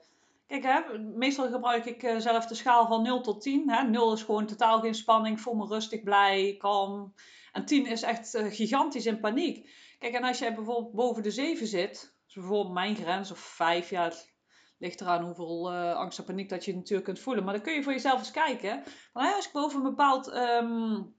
Kijk, 0.48 0.64
hè, 0.64 1.00
meestal 1.00 1.50
gebruik 1.50 1.86
ik 1.86 2.04
uh, 2.04 2.18
zelf 2.18 2.46
de 2.46 2.56
schaal 2.56 2.88
van 2.88 3.02
0 3.02 3.22
tot 3.22 3.42
10. 3.42 3.70
Hè. 3.70 3.84
0 3.84 4.14
is 4.14 4.24
gewoon 4.24 4.46
totaal 4.46 4.80
geen 4.80 4.96
spanning, 4.96 5.42
voel 5.42 5.54
me 5.54 5.68
rustig, 5.68 6.04
blij, 6.04 6.56
kalm. 6.58 7.14
En 7.52 7.66
10 7.66 7.86
is 7.86 8.02
echt 8.02 8.36
uh, 8.36 8.52
gigantisch 8.52 9.06
in 9.06 9.20
paniek. 9.20 9.70
Kijk, 10.00 10.14
en 10.14 10.24
als 10.24 10.40
jij 10.40 10.56
bijvoorbeeld 10.56 10.94
boven 10.94 11.24
de 11.24 11.32
7 11.32 11.68
zit, 11.68 12.16
dus 12.26 12.34
bijvoorbeeld 12.34 12.74
mijn 12.74 12.96
grens, 12.96 13.32
of 13.32 13.40
5, 13.40 13.90
ja, 13.90 14.04
het 14.04 14.34
ligt 14.78 15.02
eraan 15.02 15.24
hoeveel 15.24 15.74
uh, 15.74 15.96
angst 15.96 16.20
en 16.20 16.26
paniek 16.26 16.50
dat 16.50 16.66
je 16.66 16.76
natuurlijk 16.76 17.06
kunt 17.06 17.20
voelen. 17.20 17.44
Maar 17.44 17.54
dan 17.54 17.64
kun 17.64 17.74
je 17.74 17.84
voor 17.84 17.92
jezelf 17.92 18.20
eens 18.20 18.32
kijken. 18.32 18.84
Als 19.14 19.46
ik 19.46 19.52
boven 19.52 19.78
een 19.78 19.90
bepaald, 19.90 20.36
um, 20.36 21.16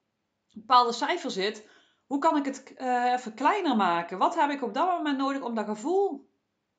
bepaalde 0.52 0.92
cijfer 0.92 1.30
zit, 1.30 1.68
hoe 2.06 2.18
kan 2.18 2.36
ik 2.36 2.44
het 2.44 2.72
even 3.14 3.34
kleiner 3.34 3.76
maken? 3.76 4.18
Wat 4.18 4.34
heb 4.34 4.50
ik 4.50 4.62
op 4.62 4.74
dat 4.74 4.88
moment 4.88 5.18
nodig 5.18 5.42
om 5.42 5.54
dat 5.54 5.64
gevoel 5.64 6.30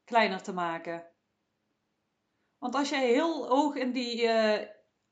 kleiner 0.04 0.42
te 0.42 0.54
maken? 0.54 1.04
Want 2.66 2.78
als 2.78 2.90
jij 2.90 3.08
heel 3.08 3.48
hoog 3.48 3.76
in 3.76 3.92
die 3.92 4.24
uh, 4.24 4.60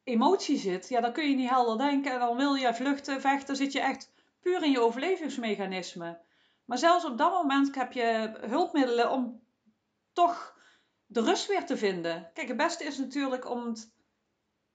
emotie 0.03 0.57
zit, 0.57 0.89
ja, 0.89 1.01
dan 1.01 1.13
kun 1.13 1.29
je 1.29 1.35
niet 1.35 1.49
helder 1.49 1.77
denken. 1.77 2.11
En 2.11 2.19
dan 2.19 2.37
wil 2.37 2.53
je 2.53 2.73
vluchten, 2.73 3.21
vechten, 3.21 3.55
zit 3.55 3.71
je 3.71 3.79
echt 3.79 4.13
puur 4.39 4.63
in 4.63 4.71
je 4.71 4.81
overlevingsmechanisme. 4.81 6.19
Maar 6.65 6.77
zelfs 6.77 7.05
op 7.05 7.17
dat 7.17 7.31
moment 7.31 7.75
heb 7.75 7.91
je 7.91 8.37
hulpmiddelen 8.41 9.11
om 9.11 9.41
toch 10.13 10.57
de 11.05 11.21
rust 11.21 11.47
weer 11.47 11.65
te 11.65 11.77
vinden. 11.77 12.31
Kijk, 12.33 12.47
het 12.47 12.57
beste 12.57 12.83
is 12.83 12.97
natuurlijk 12.97 13.49
om 13.49 13.65
het 13.65 13.93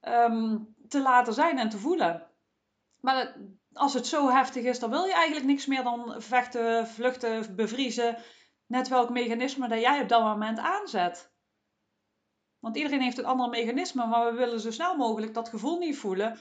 um, 0.01 0.75
te 0.89 1.01
laten 1.01 1.35
zijn 1.35 1.59
en 1.59 1.69
te 1.69 1.79
voelen. 1.79 2.27
Maar 3.01 3.37
als 3.73 3.95
het 3.95 4.07
zo 4.07 4.31
heftig 4.31 4.65
is, 4.65 4.79
dan 4.79 4.91
wil 4.91 5.05
je 5.05 5.15
eigenlijk 5.15 5.47
niks 5.47 5.67
meer 5.67 5.83
dan 5.83 6.23
vechten, 6.23 6.87
vluchten, 6.87 7.57
bevriezen. 7.57 8.17
Net 8.67 8.89
welk 8.89 9.11
mechanisme 9.11 9.69
dat 9.69 9.81
jij 9.81 10.01
op 10.01 10.09
dat 10.09 10.23
moment 10.23 10.59
aanzet. 10.59 11.37
Want 12.59 12.77
iedereen 12.77 13.01
heeft 13.01 13.19
een 13.19 13.25
ander 13.25 13.49
mechanisme, 13.49 14.07
maar 14.07 14.25
we 14.33 14.39
willen 14.39 14.61
zo 14.61 14.71
snel 14.71 14.97
mogelijk 14.97 15.35
dat 15.35 15.49
gevoel 15.49 15.79
niet 15.79 15.99
voelen, 15.99 16.39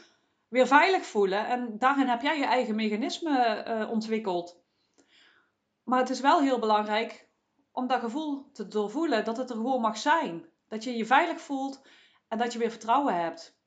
weer 0.48 0.68
veilig 0.68 1.06
voelen. 1.06 1.48
En 1.48 1.78
daarin 1.78 2.08
heb 2.08 2.22
jij 2.22 2.38
je 2.38 2.46
eigen 2.46 2.76
mechanisme 2.76 3.66
uh, 3.68 3.90
ontwikkeld. 3.90 4.60
Maar 5.84 6.00
het 6.00 6.10
is 6.10 6.20
wel 6.20 6.42
heel 6.42 6.60
belangrijk 6.60 7.28
om 7.72 7.88
dat 7.88 8.00
gevoel 8.00 8.50
te 8.52 8.68
doorvoelen, 8.68 9.26
dat 9.26 9.38
het 9.38 9.50
er 9.50 9.56
gewoon 9.56 9.82
mag 9.82 9.98
zijn. 9.98 10.46
Dat 10.68 10.84
je 10.84 10.98
je 10.98 11.06
veilig 11.06 11.42
voelt 11.42 11.82
en 12.28 12.38
dat 12.38 12.54
je 12.54 12.60
weer 12.60 12.70
vertrouwen 12.70 13.16
hebt. 13.16 13.58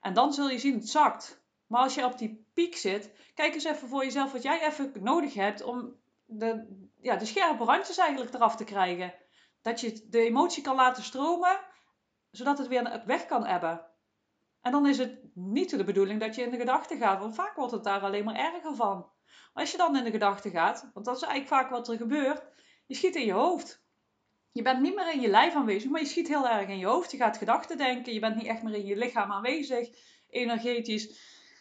En 0.00 0.14
dan 0.14 0.32
zul 0.32 0.50
je 0.50 0.58
zien, 0.58 0.74
het 0.74 0.88
zakt. 0.88 1.44
Maar 1.66 1.82
als 1.82 1.94
je 1.94 2.04
op 2.04 2.18
die 2.18 2.46
piek 2.54 2.76
zit, 2.76 3.12
kijk 3.34 3.54
eens 3.54 3.64
even 3.64 3.88
voor 3.88 4.04
jezelf 4.04 4.32
wat 4.32 4.42
jij 4.42 4.66
even 4.66 4.92
nodig 5.00 5.34
hebt 5.34 5.62
om 5.62 5.94
de, 6.24 6.78
ja, 7.00 7.16
de 7.16 7.24
scherpe 7.24 7.64
randjes 7.64 7.98
eigenlijk 7.98 8.34
eraf 8.34 8.56
te 8.56 8.64
krijgen. 8.64 9.14
Dat 9.62 9.80
je 9.80 10.06
de 10.08 10.18
emotie 10.18 10.62
kan 10.62 10.76
laten 10.76 11.02
stromen, 11.02 11.60
zodat 12.36 12.58
het 12.58 12.68
weer 12.68 13.02
weg 13.06 13.26
kan 13.26 13.46
hebben. 13.46 13.86
En 14.60 14.72
dan 14.72 14.86
is 14.86 14.98
het 14.98 15.20
niet 15.34 15.70
de 15.70 15.84
bedoeling 15.84 16.20
dat 16.20 16.34
je 16.34 16.42
in 16.42 16.50
de 16.50 16.56
gedachten 16.56 16.98
gaat, 16.98 17.18
want 17.18 17.34
vaak 17.34 17.56
wordt 17.56 17.72
het 17.72 17.84
daar 17.84 18.00
alleen 18.00 18.24
maar 18.24 18.34
erger 18.34 18.74
van. 18.74 19.10
Als 19.52 19.70
je 19.70 19.76
dan 19.76 19.96
in 19.96 20.04
de 20.04 20.10
gedachten 20.10 20.50
gaat, 20.50 20.90
want 20.94 21.06
dat 21.06 21.16
is 21.16 21.22
eigenlijk 21.22 21.62
vaak 21.62 21.70
wat 21.70 21.88
er 21.88 21.96
gebeurt, 21.96 22.42
je 22.86 22.94
schiet 22.94 23.14
in 23.14 23.24
je 23.24 23.32
hoofd. 23.32 23.84
Je 24.52 24.62
bent 24.62 24.80
niet 24.80 24.94
meer 24.94 25.12
in 25.12 25.20
je 25.20 25.28
lijf 25.28 25.54
aanwezig, 25.54 25.90
maar 25.90 26.00
je 26.00 26.06
schiet 26.06 26.28
heel 26.28 26.48
erg 26.48 26.68
in 26.68 26.78
je 26.78 26.86
hoofd. 26.86 27.10
Je 27.10 27.16
gaat 27.16 27.36
gedachten 27.36 27.78
denken, 27.78 28.12
je 28.12 28.20
bent 28.20 28.36
niet 28.36 28.46
echt 28.46 28.62
meer 28.62 28.74
in 28.74 28.86
je 28.86 28.96
lichaam 28.96 29.32
aanwezig, 29.32 29.88
energetisch. 30.28 31.18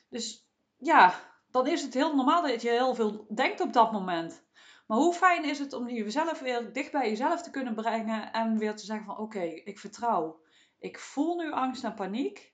Dus 0.10 0.48
ja, 0.78 1.14
dan 1.52 1.68
is 1.68 1.82
het 1.82 1.94
heel 1.94 2.16
normaal 2.16 2.42
dat 2.42 2.62
je 2.62 2.70
heel 2.70 2.96
veel 2.96 3.26
denkt 3.36 3.62
op 3.62 3.74
dat 3.74 3.92
moment. 3.92 4.44
Maar 4.88 4.98
hoe 4.98 5.14
fijn 5.14 5.44
is 5.44 5.60
het 5.60 5.74
om 5.74 5.90
jezelf 5.90 6.40
weer 6.40 6.74
dicht 6.74 6.92
bij 6.92 7.10
jezelf 7.10 7.42
te 7.42 7.50
kunnen 7.50 7.76
brengen 7.76 8.32
en 8.32 8.58
weer 8.58 8.76
te 8.76 8.86
zeggen 8.86 9.06
van 9.06 9.18
oké, 9.18 9.42
ik 9.42 9.80
vertrouw. 9.80 10.44
Ik 10.86 11.00
voel 11.00 11.36
nu 11.36 11.52
angst 11.52 11.84
en 11.84 11.94
paniek. 11.94 12.54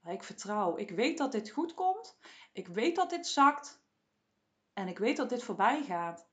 Maar 0.00 0.12
ik 0.12 0.22
vertrouw. 0.22 0.76
Ik 0.76 0.90
weet 0.90 1.18
dat 1.18 1.32
dit 1.32 1.50
goed 1.50 1.74
komt. 1.74 2.18
Ik 2.52 2.68
weet 2.68 2.96
dat 2.96 3.10
dit 3.10 3.26
zakt. 3.26 3.84
En 4.72 4.88
ik 4.88 4.98
weet 4.98 5.16
dat 5.16 5.28
dit 5.28 5.42
voorbij 5.42 5.82
gaat. 5.82 6.28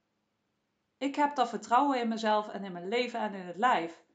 Ik 0.97 1.15
heb 1.15 1.35
dat 1.35 1.49
vertrouwen 1.49 1.99
in 1.99 2.07
mezelf 2.07 2.49
en 2.49 2.63
in 2.63 2.71
mijn 2.71 2.87
leven 2.87 3.19
en 3.19 3.33
in 3.33 3.45
het 3.45 3.57
lijf. 3.57 4.05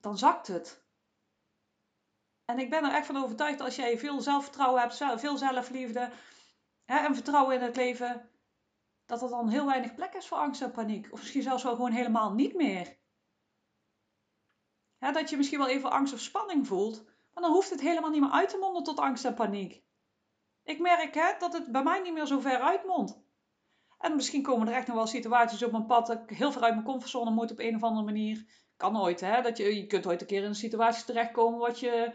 Dan 0.00 0.18
zakt 0.18 0.46
het. 0.46 0.86
En 2.44 2.58
ik 2.58 2.70
ben 2.70 2.84
er 2.84 2.94
echt 2.94 3.06
van 3.06 3.16
overtuigd 3.16 3.60
als 3.60 3.76
jij 3.76 3.98
veel 3.98 4.20
zelfvertrouwen 4.20 4.80
hebt, 4.80 5.20
veel 5.20 5.36
zelfliefde 5.36 6.10
hè, 6.84 6.98
en 6.98 7.14
vertrouwen 7.14 7.54
in 7.54 7.62
het 7.62 7.76
leven, 7.76 8.30
dat 9.06 9.22
er 9.22 9.28
dan 9.28 9.48
heel 9.48 9.66
weinig 9.66 9.94
plek 9.94 10.14
is 10.14 10.26
voor 10.26 10.38
angst 10.38 10.62
en 10.62 10.70
paniek. 10.70 11.12
Of 11.12 11.20
misschien 11.20 11.42
zelfs 11.42 11.62
wel 11.62 11.74
gewoon 11.74 11.92
helemaal 11.92 12.32
niet 12.32 12.54
meer. 12.54 12.97
Ja, 15.00 15.12
dat 15.12 15.30
je 15.30 15.36
misschien 15.36 15.58
wel 15.58 15.68
even 15.68 15.90
angst 15.90 16.12
of 16.12 16.20
spanning 16.20 16.66
voelt, 16.66 17.04
maar 17.04 17.42
dan 17.42 17.52
hoeft 17.52 17.70
het 17.70 17.80
helemaal 17.80 18.10
niet 18.10 18.20
meer 18.20 18.30
uit 18.30 18.48
te 18.48 18.58
monden 18.58 18.82
tot 18.82 18.98
angst 18.98 19.24
en 19.24 19.34
paniek. 19.34 19.82
Ik 20.64 20.78
merk 20.78 21.14
hè, 21.14 21.32
dat 21.38 21.52
het 21.52 21.72
bij 21.72 21.82
mij 21.82 22.00
niet 22.00 22.12
meer 22.12 22.26
zo 22.26 22.40
ver 22.40 22.60
uitmondt. 22.60 23.20
En 23.98 24.16
misschien 24.16 24.42
komen 24.42 24.68
er 24.68 24.74
echt 24.74 24.86
nog 24.86 24.96
wel 24.96 25.06
situaties 25.06 25.62
op 25.62 25.72
mijn 25.72 25.86
pad 25.86 26.06
dat 26.06 26.22
ik 26.22 26.36
heel 26.36 26.52
ver 26.52 26.62
uit 26.62 26.74
mijn 26.74 26.86
comfortzone 26.86 27.30
moet 27.30 27.50
op 27.50 27.58
een 27.58 27.74
of 27.74 27.82
andere 27.82 28.04
manier. 28.04 28.46
Kan 28.76 29.00
ooit, 29.00 29.20
hè? 29.20 29.42
Dat 29.42 29.56
je, 29.56 29.76
je 29.76 29.86
kunt 29.86 30.06
ooit 30.06 30.20
een 30.20 30.26
keer 30.26 30.42
in 30.42 30.48
een 30.48 30.54
situatie 30.54 31.04
terechtkomen 31.04 31.58
wat 31.58 31.80
je, 31.80 32.12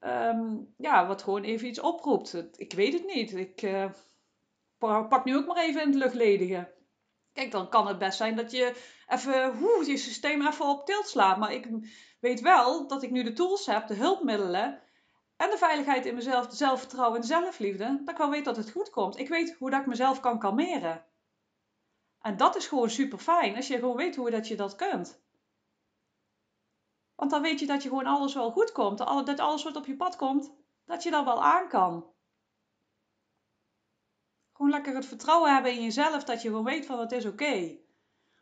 um, 0.00 0.74
ja, 0.76 1.06
wat 1.06 1.22
gewoon 1.22 1.42
even 1.42 1.68
iets 1.68 1.80
oproept. 1.80 2.58
Ik 2.58 2.72
weet 2.72 2.92
het 2.92 3.06
niet. 3.06 3.34
Ik 3.34 3.62
uh, 3.62 3.90
pak 4.78 5.24
nu 5.24 5.36
ook 5.36 5.46
maar 5.46 5.56
even 5.56 5.80
in 5.80 5.88
het 5.88 5.96
luchtledige. 5.96 6.73
Kijk, 7.34 7.50
dan 7.50 7.68
kan 7.68 7.86
het 7.86 7.98
best 7.98 8.16
zijn 8.16 8.36
dat 8.36 8.50
je 8.50 8.82
even 9.06 9.56
hoe, 9.56 9.86
je 9.86 9.96
systeem 9.96 10.46
even 10.46 10.66
op 10.66 10.86
tilt 10.86 11.08
slaat. 11.08 11.38
Maar 11.38 11.52
ik 11.52 11.68
weet 12.20 12.40
wel 12.40 12.86
dat 12.86 13.02
ik 13.02 13.10
nu 13.10 13.22
de 13.22 13.32
tools 13.32 13.66
heb, 13.66 13.86
de 13.86 13.94
hulpmiddelen 13.94 14.82
en 15.36 15.50
de 15.50 15.58
veiligheid 15.58 16.06
in 16.06 16.14
mezelf, 16.14 16.46
de 16.46 16.56
zelfvertrouwen 16.56 17.14
en 17.14 17.20
de 17.20 17.26
zelfliefde, 17.26 18.00
dat 18.04 18.08
ik 18.08 18.16
wel 18.16 18.30
weet 18.30 18.44
dat 18.44 18.56
het 18.56 18.70
goed 18.70 18.90
komt. 18.90 19.18
Ik 19.18 19.28
weet 19.28 19.54
hoe 19.58 19.70
dat 19.70 19.80
ik 19.80 19.86
mezelf 19.86 20.20
kan 20.20 20.38
kalmeren. 20.38 21.04
En 22.20 22.36
dat 22.36 22.56
is 22.56 22.66
gewoon 22.66 22.90
super 22.90 23.18
fijn, 23.18 23.56
als 23.56 23.66
je 23.66 23.78
gewoon 23.78 23.96
weet 23.96 24.16
hoe 24.16 24.30
dat 24.30 24.48
je 24.48 24.56
dat 24.56 24.76
kunt. 24.76 25.22
Want 27.14 27.30
dan 27.30 27.42
weet 27.42 27.60
je 27.60 27.66
dat 27.66 27.82
je 27.82 27.88
gewoon 27.88 28.06
alles 28.06 28.34
wel 28.34 28.50
goed 28.50 28.72
komt, 28.72 28.98
dat 28.98 29.40
alles 29.40 29.62
wat 29.62 29.76
op 29.76 29.86
je 29.86 29.96
pad 29.96 30.16
komt, 30.16 30.54
dat 30.84 31.02
je 31.02 31.10
dat 31.10 31.24
wel 31.24 31.42
aan 31.42 31.68
kan. 31.68 32.13
Gewoon 34.64 34.78
lekker 34.78 34.94
het 35.00 35.08
vertrouwen 35.08 35.54
hebben 35.54 35.72
in 35.72 35.82
jezelf, 35.82 36.24
dat 36.24 36.42
je 36.42 36.48
gewoon 36.48 36.64
weet 36.64 36.86
van 36.86 37.00
het 37.00 37.12
is 37.12 37.24
oké. 37.24 37.76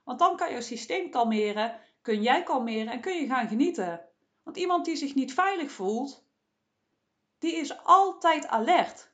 Want 0.04 0.18
dan 0.18 0.37
kan 0.37 0.52
je 0.52 0.61
systeem 0.61 1.11
kalmeren, 1.11 1.80
kun 2.02 2.22
jij 2.22 2.42
kalmeren 2.42 2.92
en 2.92 3.00
kun 3.00 3.14
je 3.14 3.26
gaan 3.26 3.48
genieten. 3.48 4.00
Want 4.42 4.56
iemand 4.56 4.85
die 4.85 4.96
zich 4.96 5.14
niet 5.14 5.35
veilig 5.35 5.70
voelt, 5.70 6.26
die 7.38 7.54
is 7.54 7.85
altijd 7.85 8.46
alert. 8.46 9.12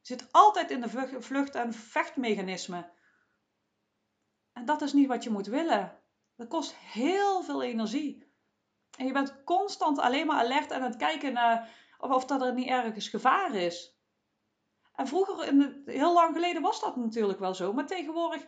Zit 0.00 0.32
altijd 0.32 0.70
in 0.70 0.80
de 0.80 0.88
vlucht- 1.18 1.54
en 1.54 1.72
vechtmechanisme. 1.72 2.90
En 4.52 4.64
dat 4.64 4.82
is 4.82 4.92
niet 4.92 5.08
wat 5.08 5.24
je 5.24 5.30
moet 5.30 5.46
willen. 5.46 5.98
Dat 6.36 6.48
kost 6.48 6.74
heel 6.74 7.42
veel 7.42 7.62
energie. 7.62 8.32
En 8.98 9.06
je 9.06 9.12
bent 9.12 9.44
constant 9.44 9.98
alleen 9.98 10.26
maar 10.26 10.42
alert 10.42 10.72
aan 10.72 10.82
het 10.82 10.96
kijken 10.96 11.32
naar 11.32 11.70
of, 11.98 12.10
of 12.10 12.24
dat 12.24 12.42
er 12.42 12.54
niet 12.54 12.68
ergens 12.68 13.08
gevaar 13.08 13.54
is. 13.54 13.95
En 14.96 15.06
vroeger, 15.06 15.46
in 15.46 15.82
heel 15.86 16.12
lang 16.12 16.34
geleden, 16.34 16.62
was 16.62 16.80
dat 16.80 16.96
natuurlijk 16.96 17.38
wel 17.38 17.54
zo. 17.54 17.72
Maar 17.72 17.86
tegenwoordig 17.86 18.46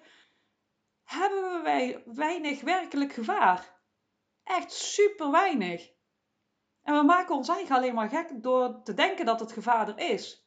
hebben 1.05 1.63
wij 1.63 2.03
weinig 2.07 2.61
werkelijk 2.61 3.13
gevaar. 3.13 3.77
Echt 4.45 4.73
super 4.73 5.31
weinig. 5.31 5.93
En 6.83 6.95
we 6.95 7.03
maken 7.03 7.35
ons 7.35 7.49
eigen 7.49 7.77
alleen 7.77 7.95
maar 7.95 8.09
gek 8.09 8.43
door 8.43 8.83
te 8.83 8.95
denken 8.95 9.27
dat 9.27 9.41
het 9.41 9.53
gevaar 9.53 9.89
er 9.89 9.99
is. 10.11 10.47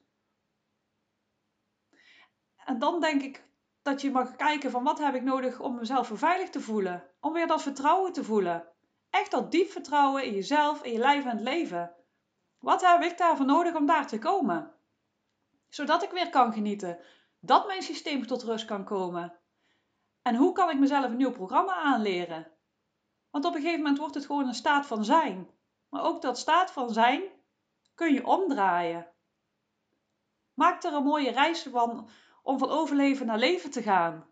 En 2.66 2.80
dan 2.80 3.00
denk 3.00 3.22
ik 3.22 3.50
dat 3.82 4.02
je 4.02 4.12
mag 4.12 4.36
kijken 4.36 4.72
van 4.72 4.84
wat 4.84 5.00
heb 5.00 5.16
ik 5.16 5.24
nodig 5.24 5.60
om 5.60 5.76
mezelf 5.76 6.12
veilig 6.14 6.50
te 6.50 6.62
voelen. 6.62 7.10
Om 7.20 7.34
weer 7.34 7.48
dat 7.48 7.62
vertrouwen 7.62 8.14
te 8.14 8.24
voelen. 8.24 8.68
Echt 9.10 9.32
dat 9.32 9.52
diep 9.52 9.70
vertrouwen 9.70 10.24
in 10.24 10.34
jezelf, 10.34 10.84
in 10.84 10.92
je 10.92 10.98
lijf 10.98 11.24
en 11.24 11.30
het 11.30 11.42
leven. 11.42 11.96
Wat 12.60 12.82
heb 12.82 13.04
ik 13.04 13.18
daarvoor 13.18 13.46
nodig 13.46 13.76
om 13.76 13.86
daar 13.86 14.08
te 14.08 14.20
komen? 14.20 14.81
Zodat 15.72 16.04
ik 16.04 16.12
weer 16.12 16.30
kan 16.30 16.54
genieten. 16.54 17.00
Dat 17.40 17.68
mijn 17.68 17.82
systeem 17.82 18.28
tot 18.28 18.44
rust 18.44 18.66
kan 18.66 18.84
komen. 18.84 19.40
En 20.22 20.36
hoe 20.36 20.52
kan 20.52 20.70
ik 20.70 20.80
mezelf 20.80 21.06
een 21.06 21.18
nieuw 21.18 21.32
programma 21.32 21.74
aanleren? 21.74 22.52
Want 23.30 23.46
op 23.46 23.54
een 23.54 23.62
gegeven 23.62 23.82
moment 23.82 23.98
wordt 23.98 24.16
het 24.16 24.26
gewoon 24.26 24.48
een 24.48 24.54
staat 24.54 24.86
van 24.86 25.06
zijn. 25.06 25.50
Maar 25.90 26.04
ook 26.04 26.22
dat 26.22 26.38
staat 26.38 26.72
van 26.72 26.90
zijn 26.90 27.24
kun 27.96 28.14
je 28.14 28.26
omdraaien. 28.26 29.08
Maak 30.54 30.84
er 30.84 30.94
een 30.94 31.04
mooie 31.04 31.32
reis 31.32 31.64
van 31.64 32.10
om 32.44 32.58
van 32.58 32.70
overleven 32.70 33.26
naar 33.26 33.38
leven 33.38 33.72
te 33.72 33.82
gaan. 33.82 34.30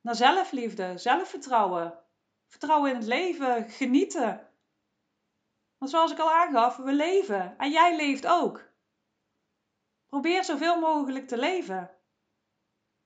Naar 0.00 0.14
zelfliefde, 0.14 0.98
zelfvertrouwen, 0.98 2.06
Vertrouwen 2.48 2.90
in 2.90 2.96
het 2.96 3.06
leven, 3.06 3.70
genieten. 3.70 4.48
Want 5.78 5.90
zoals 5.90 6.12
ik 6.12 6.18
al 6.18 6.32
aangaf, 6.32 6.76
we 6.76 6.92
leven 6.92 7.58
en 7.58 7.70
jij 7.70 7.96
leeft 7.96 8.26
ook. 8.26 8.74
Probeer 10.08 10.44
zoveel 10.44 10.80
mogelijk 10.80 11.28
te 11.28 11.38
leven. 11.38 11.90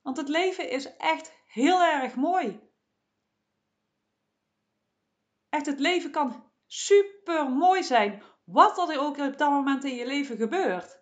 Want 0.01 0.17
het 0.17 0.27
leven 0.27 0.69
is 0.69 0.97
echt 0.97 1.33
heel 1.45 1.81
erg 1.83 2.15
mooi. 2.15 2.69
Echt, 5.49 5.65
het 5.65 5.79
leven 5.79 6.11
kan 6.11 6.51
super 6.67 7.51
mooi 7.51 7.83
zijn, 7.83 8.23
wat 8.43 8.89
er 8.89 8.99
ook 8.99 9.17
op 9.17 9.37
dat 9.37 9.49
moment 9.49 9.83
in 9.83 9.95
je 9.95 10.05
leven 10.05 10.37
gebeurt. 10.37 10.99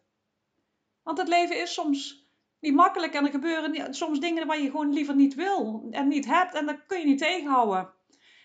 Want 1.03 1.17
het 1.17 1.27
leven 1.27 1.61
is 1.61 1.73
soms 1.73 2.27
niet 2.59 2.73
makkelijk 2.73 3.13
en 3.13 3.25
er 3.25 3.31
gebeuren 3.31 3.93
soms 3.93 4.19
dingen 4.19 4.47
waar 4.47 4.59
je 4.59 4.69
gewoon 4.69 4.93
liever 4.93 5.15
niet 5.15 5.35
wil 5.35 5.87
en 5.91 6.07
niet 6.07 6.25
hebt 6.25 6.53
en 6.53 6.65
dat 6.65 6.85
kun 6.85 6.99
je 6.99 7.05
niet 7.05 7.17
tegenhouden. 7.19 7.93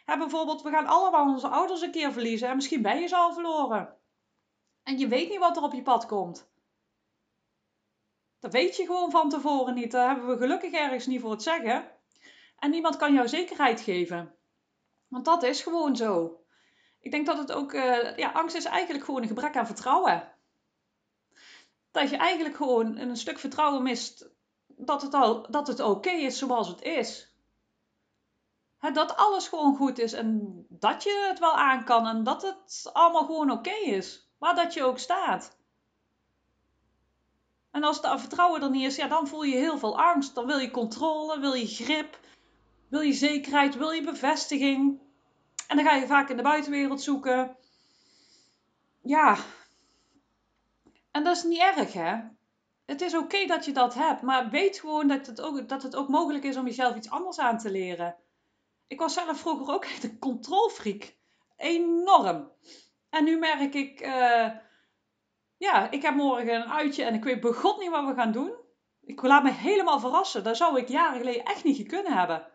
bijvoorbeeld, 0.05 0.63
we 0.63 0.71
gaan 0.71 0.87
allemaal 0.87 1.29
onze 1.29 1.49
ouders 1.49 1.81
een 1.81 1.91
keer 1.91 2.13
verliezen 2.13 2.49
en 2.49 2.55
misschien 2.55 2.83
ben 2.83 3.01
je 3.01 3.07
ze 3.07 3.17
al 3.17 3.33
verloren. 3.33 3.97
En 4.83 4.99
je 4.99 5.09
weet 5.09 5.29
niet 5.29 5.39
wat 5.39 5.57
er 5.57 5.63
op 5.63 5.73
je 5.73 5.83
pad 5.83 6.07
komt. 6.07 6.53
Dat 8.45 8.53
weet 8.53 8.77
je 8.77 8.87
gewoon 8.87 9.11
van 9.11 9.29
tevoren 9.29 9.75
niet. 9.75 9.91
Daar 9.91 10.09
hebben 10.09 10.29
we 10.29 10.37
gelukkig 10.37 10.73
ergens 10.73 11.07
niet 11.07 11.21
voor 11.21 11.31
het 11.31 11.43
zeggen. 11.43 11.91
En 12.59 12.71
niemand 12.71 12.97
kan 12.97 13.15
jou 13.15 13.29
zekerheid 13.29 13.81
geven. 13.81 14.35
Want 15.09 15.25
dat 15.25 15.43
is 15.43 15.63
gewoon 15.63 15.97
zo. 15.97 16.41
Ik 17.01 17.11
denk 17.11 17.27
dat 17.27 17.39
het 17.39 17.53
ook, 17.53 17.73
uh, 17.73 18.17
ja, 18.17 18.31
angst 18.31 18.57
is 18.57 18.65
eigenlijk 18.65 19.05
gewoon 19.05 19.23
een 19.23 19.29
gebrek 19.29 19.57
aan 19.57 19.67
vertrouwen. 19.67 20.33
Dat 21.91 22.11
je 22.11 22.17
eigenlijk 22.17 22.57
gewoon 22.57 22.97
een 22.97 23.17
stuk 23.17 23.39
vertrouwen 23.39 23.83
mist 23.83 24.31
dat 24.67 25.03
het, 25.03 25.15
al, 25.15 25.51
dat 25.51 25.67
het 25.67 25.81
oké 25.81 26.11
is 26.11 26.39
zoals 26.39 26.69
het 26.69 26.83
is. 26.83 27.35
dat 28.93 29.17
alles 29.17 29.49
gewoon 29.49 29.77
goed 29.77 29.99
is 29.99 30.13
en 30.13 30.55
dat 30.69 31.03
je 31.03 31.27
het 31.29 31.39
wel 31.39 31.57
aan 31.57 31.85
kan 31.85 32.07
en 32.07 32.25
dat 32.25 32.43
het 32.43 32.91
allemaal 32.93 33.25
gewoon 33.25 33.51
oké 33.51 33.75
is. 33.85 34.29
Waar 34.39 34.55
dat 34.55 34.75
je 34.75 34.83
ook 34.85 34.99
staat. 34.99 35.57
En 37.75 37.85
als 37.85 38.01
het 38.01 38.21
vertrouwen 38.21 38.63
er 38.63 38.71
niet 38.71 38.87
is, 38.87 38.97
ja, 38.97 39.09
dan 39.09 39.29
voel 39.29 39.43
je 39.43 39.57
heel 39.57 39.79
veel 39.79 39.99
angst. 39.99 40.35
Dan 40.35 40.47
wil 40.47 40.59
je 40.59 40.71
controle, 40.71 41.41
wil 41.41 41.55
je 41.55 41.67
grip, 41.67 42.19
wil 42.89 43.01
je 43.01 43.13
zekerheid, 43.13 43.77
wil 43.77 43.91
je 43.91 44.03
bevestiging. 44.03 45.01
En 45.69 45.77
dan 45.77 45.85
ga 45.85 45.95
je 45.95 46.07
vaak 46.07 46.29
in 46.29 46.37
de 46.37 46.43
buitenwereld 46.43 47.03
zoeken. 47.03 47.57
Ja. 49.03 49.37
En 51.11 51.25
dat 51.25 51.37
is 51.37 51.43
niet 51.43 51.61
erg, 51.61 51.93
hè? 51.93 52.17
Het 52.87 53.01
is 53.01 53.17
oké 53.17 53.47
dat 53.47 53.65
je 53.65 53.73
dat 53.73 53.95
hebt, 53.95 54.23
maar 54.23 54.51
weet 54.51 54.79
gewoon 54.79 55.09
dat 55.09 55.27
het, 55.27 55.41
ook, 55.41 55.69
dat 55.69 55.83
het 55.83 55.97
ook 55.97 56.09
mogelijk 56.09 56.45
is 56.45 56.57
om 56.57 56.67
jezelf 56.67 56.97
iets 56.97 57.11
anders 57.11 57.39
aan 57.39 57.59
te 57.59 57.71
leren. 57.71 58.17
Ik 58.87 58.99
was 58.99 59.15
zelf 59.15 59.39
vroeger 59.39 59.75
ook 59.75 59.85
echt 59.85 60.05
een 60.05 60.19
controlfreak. 60.19 61.15
Enorm. 61.57 62.51
En 63.11 63.25
nu 63.25 63.39
merk 63.39 63.75
ik, 63.75 64.01
uh, 64.01 64.51
ja, 65.65 65.91
ik 65.91 66.03
heb 66.03 66.15
morgen 66.15 66.55
een 66.55 66.73
uitje 66.73 67.05
en 67.05 67.15
ik 67.15 67.25
weet 67.25 67.41
begot 67.41 67.79
niet 67.79 67.91
wat 67.91 68.07
we 68.07 68.15
gaan 68.15 68.33
doen. 68.33 68.55
Ik 69.01 69.23
laat 69.23 69.43
me 69.43 69.51
helemaal 69.51 70.01
verrassen. 70.01 70.45
Dat 70.45 70.57
zou 70.57 70.79
ik 70.79 70.89
jaren 70.89 71.19
geleden 71.19 71.45
echt 71.45 71.65
niet 71.65 71.89
kunnen 71.89 72.13
hebben. 72.13 72.47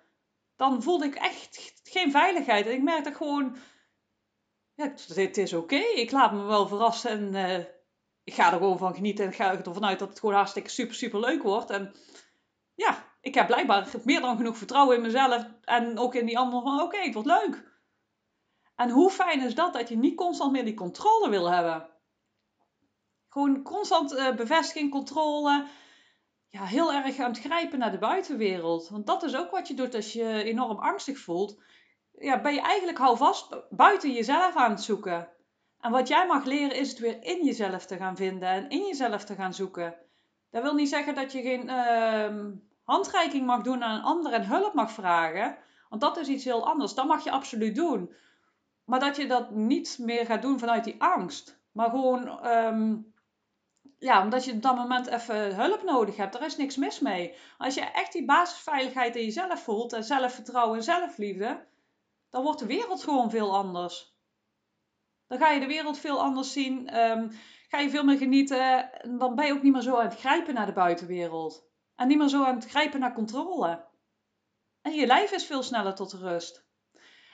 Dan 0.56 0.84
voelde 0.84 1.06
ik 1.06 1.16
echt 1.16 1.82
geen 1.84 2.12
veiligheid. 2.12 2.66
En 2.66 2.74
ik 2.74 2.82
merkte 2.82 3.14
gewoon, 3.14 3.56
ja, 4.74 4.94
dit 5.08 5.38
is 5.38 5.54
oké. 5.54 5.76
Ik 5.76 6.12
laat 6.12 6.32
me 6.32 6.44
wel 6.44 6.68
verrassen 6.68 7.10
en 7.10 7.34
uh, 7.34 7.66
ik 8.24 8.34
ga 8.34 8.52
er 8.52 8.58
gewoon 8.58 8.78
van 8.78 8.96
genieten. 8.96 9.26
En 9.26 9.34
ga 9.34 9.58
ervan 9.58 9.86
uit 9.86 10.00
dat 10.00 10.10
het 10.10 10.20
gewoon 10.20 10.36
hartstikke 10.36 10.70
super, 10.70 10.96
super 10.96 11.20
leuk 11.20 11.44
wordt. 11.44 11.70
En 11.70 11.96
ja, 12.76 13.06
ik 13.22 13.34
heb 13.34 13.48
blijkbaar 13.48 13.88
meer 14.04 14.22
dan 14.22 14.38
genoeg 14.38 14.58
vertrouwen 14.58 14.96
in 14.96 15.02
mezelf 15.02 15.46
en 15.64 15.98
ook 15.98 16.16
in 16.16 16.26
die 16.26 16.38
anderen 16.38 16.64
van 16.64 16.82
oké, 16.82 16.98
het 16.98 17.14
wordt 17.14 17.30
leuk. 17.30 17.68
En 18.76 18.90
hoe 18.90 19.12
fijn 19.12 19.42
is 19.42 19.56
dat 19.56 19.74
dat 19.74 19.90
je 19.90 19.98
niet 19.98 20.16
constant 20.16 20.52
meer 20.52 20.66
die 20.66 20.74
controle 20.74 21.30
wil 21.30 21.52
hebben? 21.52 21.99
Gewoon 23.30 23.62
constant 23.62 24.14
uh, 24.14 24.36
bevestiging, 24.36 24.92
controle. 24.92 25.66
Ja, 26.48 26.64
heel 26.64 26.94
erg 26.94 27.20
aan 27.20 27.32
het 27.32 27.40
grijpen 27.40 27.80
naar 27.80 27.92
de 27.92 27.98
buitenwereld. 27.98 28.90
Want 28.90 29.08
dat 29.08 29.24
is 29.24 29.36
ook 29.36 29.52
wat 29.52 29.68
je 29.68 29.74
doet 29.74 29.96
als 29.96 30.14
je 30.14 30.44
enorm 30.44 30.78
angstig 30.78 31.20
voelt. 31.20 31.62
Ja, 32.12 32.42
ben 32.42 32.54
je 32.54 32.62
eigenlijk 32.62 32.98
hou 32.98 33.18
vast 33.18 33.56
buiten 33.70 34.12
jezelf 34.12 34.56
aan 34.56 34.72
het 34.72 34.82
zoeken. 34.82 35.30
En 35.80 35.92
wat 35.92 36.08
jij 36.08 36.28
mag 36.28 36.46
leren 36.46 36.76
is 36.76 36.90
het 36.90 37.00
weer 37.00 37.24
in 37.24 37.46
jezelf 37.46 37.86
te 37.86 37.98
gaan 37.98 38.16
vinden 38.16 38.50
en 38.50 38.70
in 38.70 38.86
jezelf 38.86 39.24
te 39.24 39.36
gaan 39.36 39.54
zoeken. 39.54 39.96
Dat 40.52 40.64
wil 40.64 40.74
niet 40.74 40.90
zeggen 40.90 41.16
dat 41.16 41.32
je 41.32 41.42
geen 41.42 41.66
uh, 41.68 42.54
handreiking 42.84 43.46
mag 43.46 43.62
doen 43.62 43.84
aan 43.84 43.96
een 43.96 44.04
ander 44.04 44.34
en 44.34 44.46
hulp 44.46 44.74
mag 44.74 44.92
vragen. 44.92 45.58
Want 45.90 46.02
dat 46.02 46.18
is 46.18 46.28
iets 46.28 46.44
heel 46.44 46.68
anders. 46.68 46.94
Dat 46.94 47.08
mag 47.08 47.24
je 47.24 47.32
absoluut 47.32 47.76
doen. 47.76 48.14
Maar 48.86 49.00
dat 49.00 49.16
je 49.16 49.28
dat 49.28 49.52
niet 49.52 49.98
meer 50.00 50.26
gaat 50.26 50.42
doen 50.42 50.60
vanuit 50.60 50.84
die 50.84 51.02
angst. 51.02 51.62
Maar 51.72 51.90
gewoon 51.90 52.48
um, 52.48 53.14
ja, 54.00 54.24
omdat 54.24 54.46
je 54.46 54.52
op 54.52 54.62
dat 54.62 54.76
moment 54.76 55.08
even 55.08 55.56
hulp 55.56 55.84
nodig 55.84 56.16
hebt. 56.16 56.36
Er 56.36 56.46
is 56.46 56.58
niks 56.58 56.76
mis 56.76 57.00
mee. 57.00 57.36
Als 57.58 57.74
je 57.74 57.82
echt 57.82 58.12
die 58.12 58.26
basisveiligheid 58.26 59.16
in 59.16 59.24
jezelf 59.24 59.64
voelt 59.64 59.94
en 59.94 60.04
zelfvertrouwen 60.04 60.78
en 60.78 60.84
zelfliefde, 60.84 61.66
dan 62.30 62.44
wordt 62.44 62.60
de 62.60 62.66
wereld 62.66 63.04
gewoon 63.04 63.30
veel 63.30 63.56
anders. 63.56 64.18
Dan 65.28 65.38
ga 65.38 65.50
je 65.50 65.60
de 65.60 65.68
wereld 65.68 65.98
veel 65.98 66.20
anders 66.20 66.52
zien. 66.52 66.98
Um, 66.98 67.32
ga 67.68 67.80
je 67.80 67.90
veel 67.90 68.04
meer 68.04 68.18
genieten. 68.18 68.94
En 69.02 69.18
dan 69.18 69.36
ben 69.36 69.46
je 69.46 69.54
ook 69.54 69.62
niet 69.62 69.74
meer 69.74 69.82
zo 69.82 69.96
aan 69.96 70.06
het 70.06 70.20
grijpen 70.20 70.54
naar 70.54 70.66
de 70.66 70.72
buitenwereld. 70.74 71.68
En 71.96 72.08
niet 72.08 72.18
meer 72.18 72.28
zo 72.28 72.44
aan 72.44 72.56
het 72.56 72.70
grijpen 72.70 73.00
naar 73.00 73.14
controle. 73.14 73.88
En 74.82 74.94
je 74.94 75.08
lijf 75.08 75.32
is 75.32 75.46
veel 75.46 75.64
sneller 75.64 75.96
tot 75.96 76.14
rust. 76.14 76.68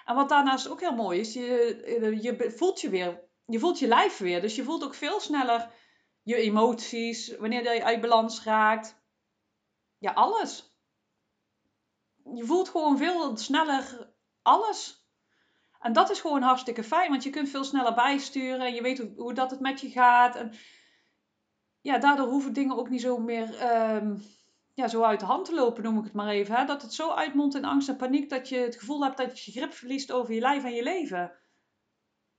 En 0.06 0.16
wat 0.16 0.30
daarnaast 0.30 0.68
ook 0.68 0.80
heel 0.80 0.96
mooi 0.96 1.20
is, 1.20 1.34
je, 1.34 2.18
je 2.22 2.54
voelt 2.56 2.82
je 2.82 2.90
weer. 2.90 3.24
Je 3.46 3.60
voelt 3.60 3.80
je 3.80 3.88
lijf 3.88 4.18
weer. 4.18 4.42
Dus 4.42 4.56
je 4.56 4.64
voelt 4.64 4.84
ook 4.84 4.96
veel 4.96 5.20
sneller 5.20 5.70
je 6.26 6.36
emoties, 6.36 7.38
wanneer 7.38 7.74
je 7.74 7.84
uit 7.84 8.02
balans 8.02 8.44
raakt. 8.44 8.96
Ja, 9.98 10.12
alles. 10.12 10.78
Je 12.36 12.46
voelt 12.46 12.70
gewoon 12.70 12.98
veel 12.98 13.38
sneller 13.38 14.14
alles. 14.42 15.08
En 15.80 15.94
dat 15.94 16.10
is 16.10 16.20
gewoon 16.20 16.42
hartstikke 16.42 16.84
fijn, 16.84 17.10
want 17.10 17.24
je 17.24 17.30
kunt 17.30 17.50
veel 17.50 17.64
sneller 17.64 17.94
bijsturen 17.94 18.66
en 18.66 18.74
je 18.74 18.82
weet 18.82 19.08
hoe, 19.16 19.34
dat 19.34 19.52
het 19.52 19.60
met 19.60 19.82
je 19.82 19.90
gaat. 19.90 20.36
En 20.36 20.54
ja, 21.82 21.98
daardoor 21.98 22.28
hoeven 22.28 22.54
dingen 22.54 22.78
ook 22.78 22.90
niet 22.90 23.02
zo 23.02 23.18
meer 23.18 23.76
um, 23.96 24.24
ja, 24.74 24.88
zo 24.88 25.04
uit 25.04 25.20
de 25.20 25.26
hand 25.26 25.46
te 25.46 25.54
lopen, 25.54 25.84
noem 25.84 25.98
ik 25.98 26.04
het 26.04 26.14
maar 26.14 26.30
even. 26.30 26.56
Hè? 26.56 26.66
Dat 26.66 26.82
het 26.82 26.94
zo 26.94 27.10
uitmondt 27.10 27.56
in 27.56 27.66
angst 27.66 27.90
en 27.90 27.96
paniek 27.96 28.30
dat 28.30 28.50
je 28.50 28.58
het 28.58 28.76
gevoel 28.76 29.04
hebt 29.04 29.18
dat 29.18 29.40
je 29.40 29.52
grip 29.52 29.74
verliest 29.74 30.12
over 30.12 30.34
je 30.34 30.42
lijf 30.42 30.64
en 30.64 30.74
je 30.74 30.84
leven. 30.84 31.32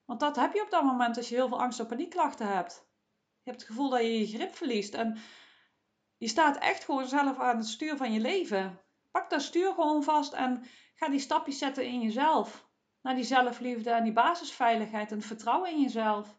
Want 0.05 0.20
dat 0.20 0.37
heb 0.37 0.53
je 0.53 0.62
op 0.62 0.70
dat 0.70 0.83
moment 0.83 1.16
als 1.16 1.29
je 1.29 1.35
heel 1.35 1.49
veel 1.49 1.61
angst 1.61 1.81
en 1.81 1.87
paniekklachten 1.87 2.49
hebt. 2.49 2.87
Je 3.47 3.53
hebt 3.53 3.65
het 3.65 3.71
gevoel 3.71 3.91
dat 3.91 4.01
je 4.01 4.19
je 4.19 4.27
grip 4.27 4.55
verliest. 4.55 4.95
En 4.95 5.19
je 6.17 6.29
staat 6.29 6.59
echt 6.59 6.85
gewoon 6.85 7.09
zelf 7.09 7.39
aan 7.39 7.57
het 7.57 7.67
stuur 7.67 7.97
van 7.97 8.13
je 8.13 8.21
leven. 8.21 8.81
Pak 9.11 9.31
dat 9.31 9.43
stuur 9.43 9.73
gewoon 9.73 10.03
vast 10.03 10.33
en 10.33 10.65
ga 10.95 11.09
die 11.09 11.21
stapjes 11.21 11.59
zetten 11.59 11.85
in 11.85 12.01
jezelf. 12.01 12.69
Naar 13.03 13.15
die 13.15 13.25
zelfliefde 13.25 13.91
en 13.91 14.05
die 14.05 14.13
basisveiligheid 14.13 15.13
en 15.13 15.23
vertrouwen 15.23 15.71
in 15.71 15.81
jezelf. 15.81 16.39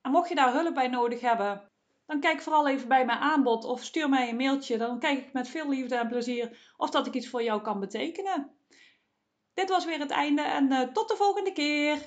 En 0.00 0.10
mocht 0.10 0.28
je 0.28 0.34
daar 0.34 0.52
hulp 0.52 0.74
bij 0.74 0.88
nodig 0.88 1.20
hebben, 1.20 1.70
dan 2.06 2.20
kijk 2.20 2.40
vooral 2.40 2.68
even 2.68 2.88
bij 2.88 3.04
mijn 3.04 3.18
aanbod 3.18 3.64
of 3.64 3.82
stuur 3.82 4.08
mij 4.08 4.28
een 4.28 4.36
mailtje. 4.36 4.78
Dan 4.78 4.98
kijk 4.98 5.18
ik 5.18 5.32
met 5.32 5.48
veel 5.48 5.68
liefde 5.68 5.96
en 5.96 6.08
plezier 6.08 6.74
of 6.76 6.90
dat 6.90 7.06
ik 7.06 7.14
iets 7.14 7.28
voor 7.28 7.42
jou 7.42 7.62
kan 7.62 7.80
betekenen. 7.80 8.56
Dit 9.54 9.68
was 9.68 9.84
weer 9.84 9.98
het 9.98 10.10
einde 10.10 10.42
en 10.42 10.72
uh, 10.72 10.80
tot 10.80 11.08
de 11.08 11.16
volgende 11.16 11.52
keer. 11.52 11.98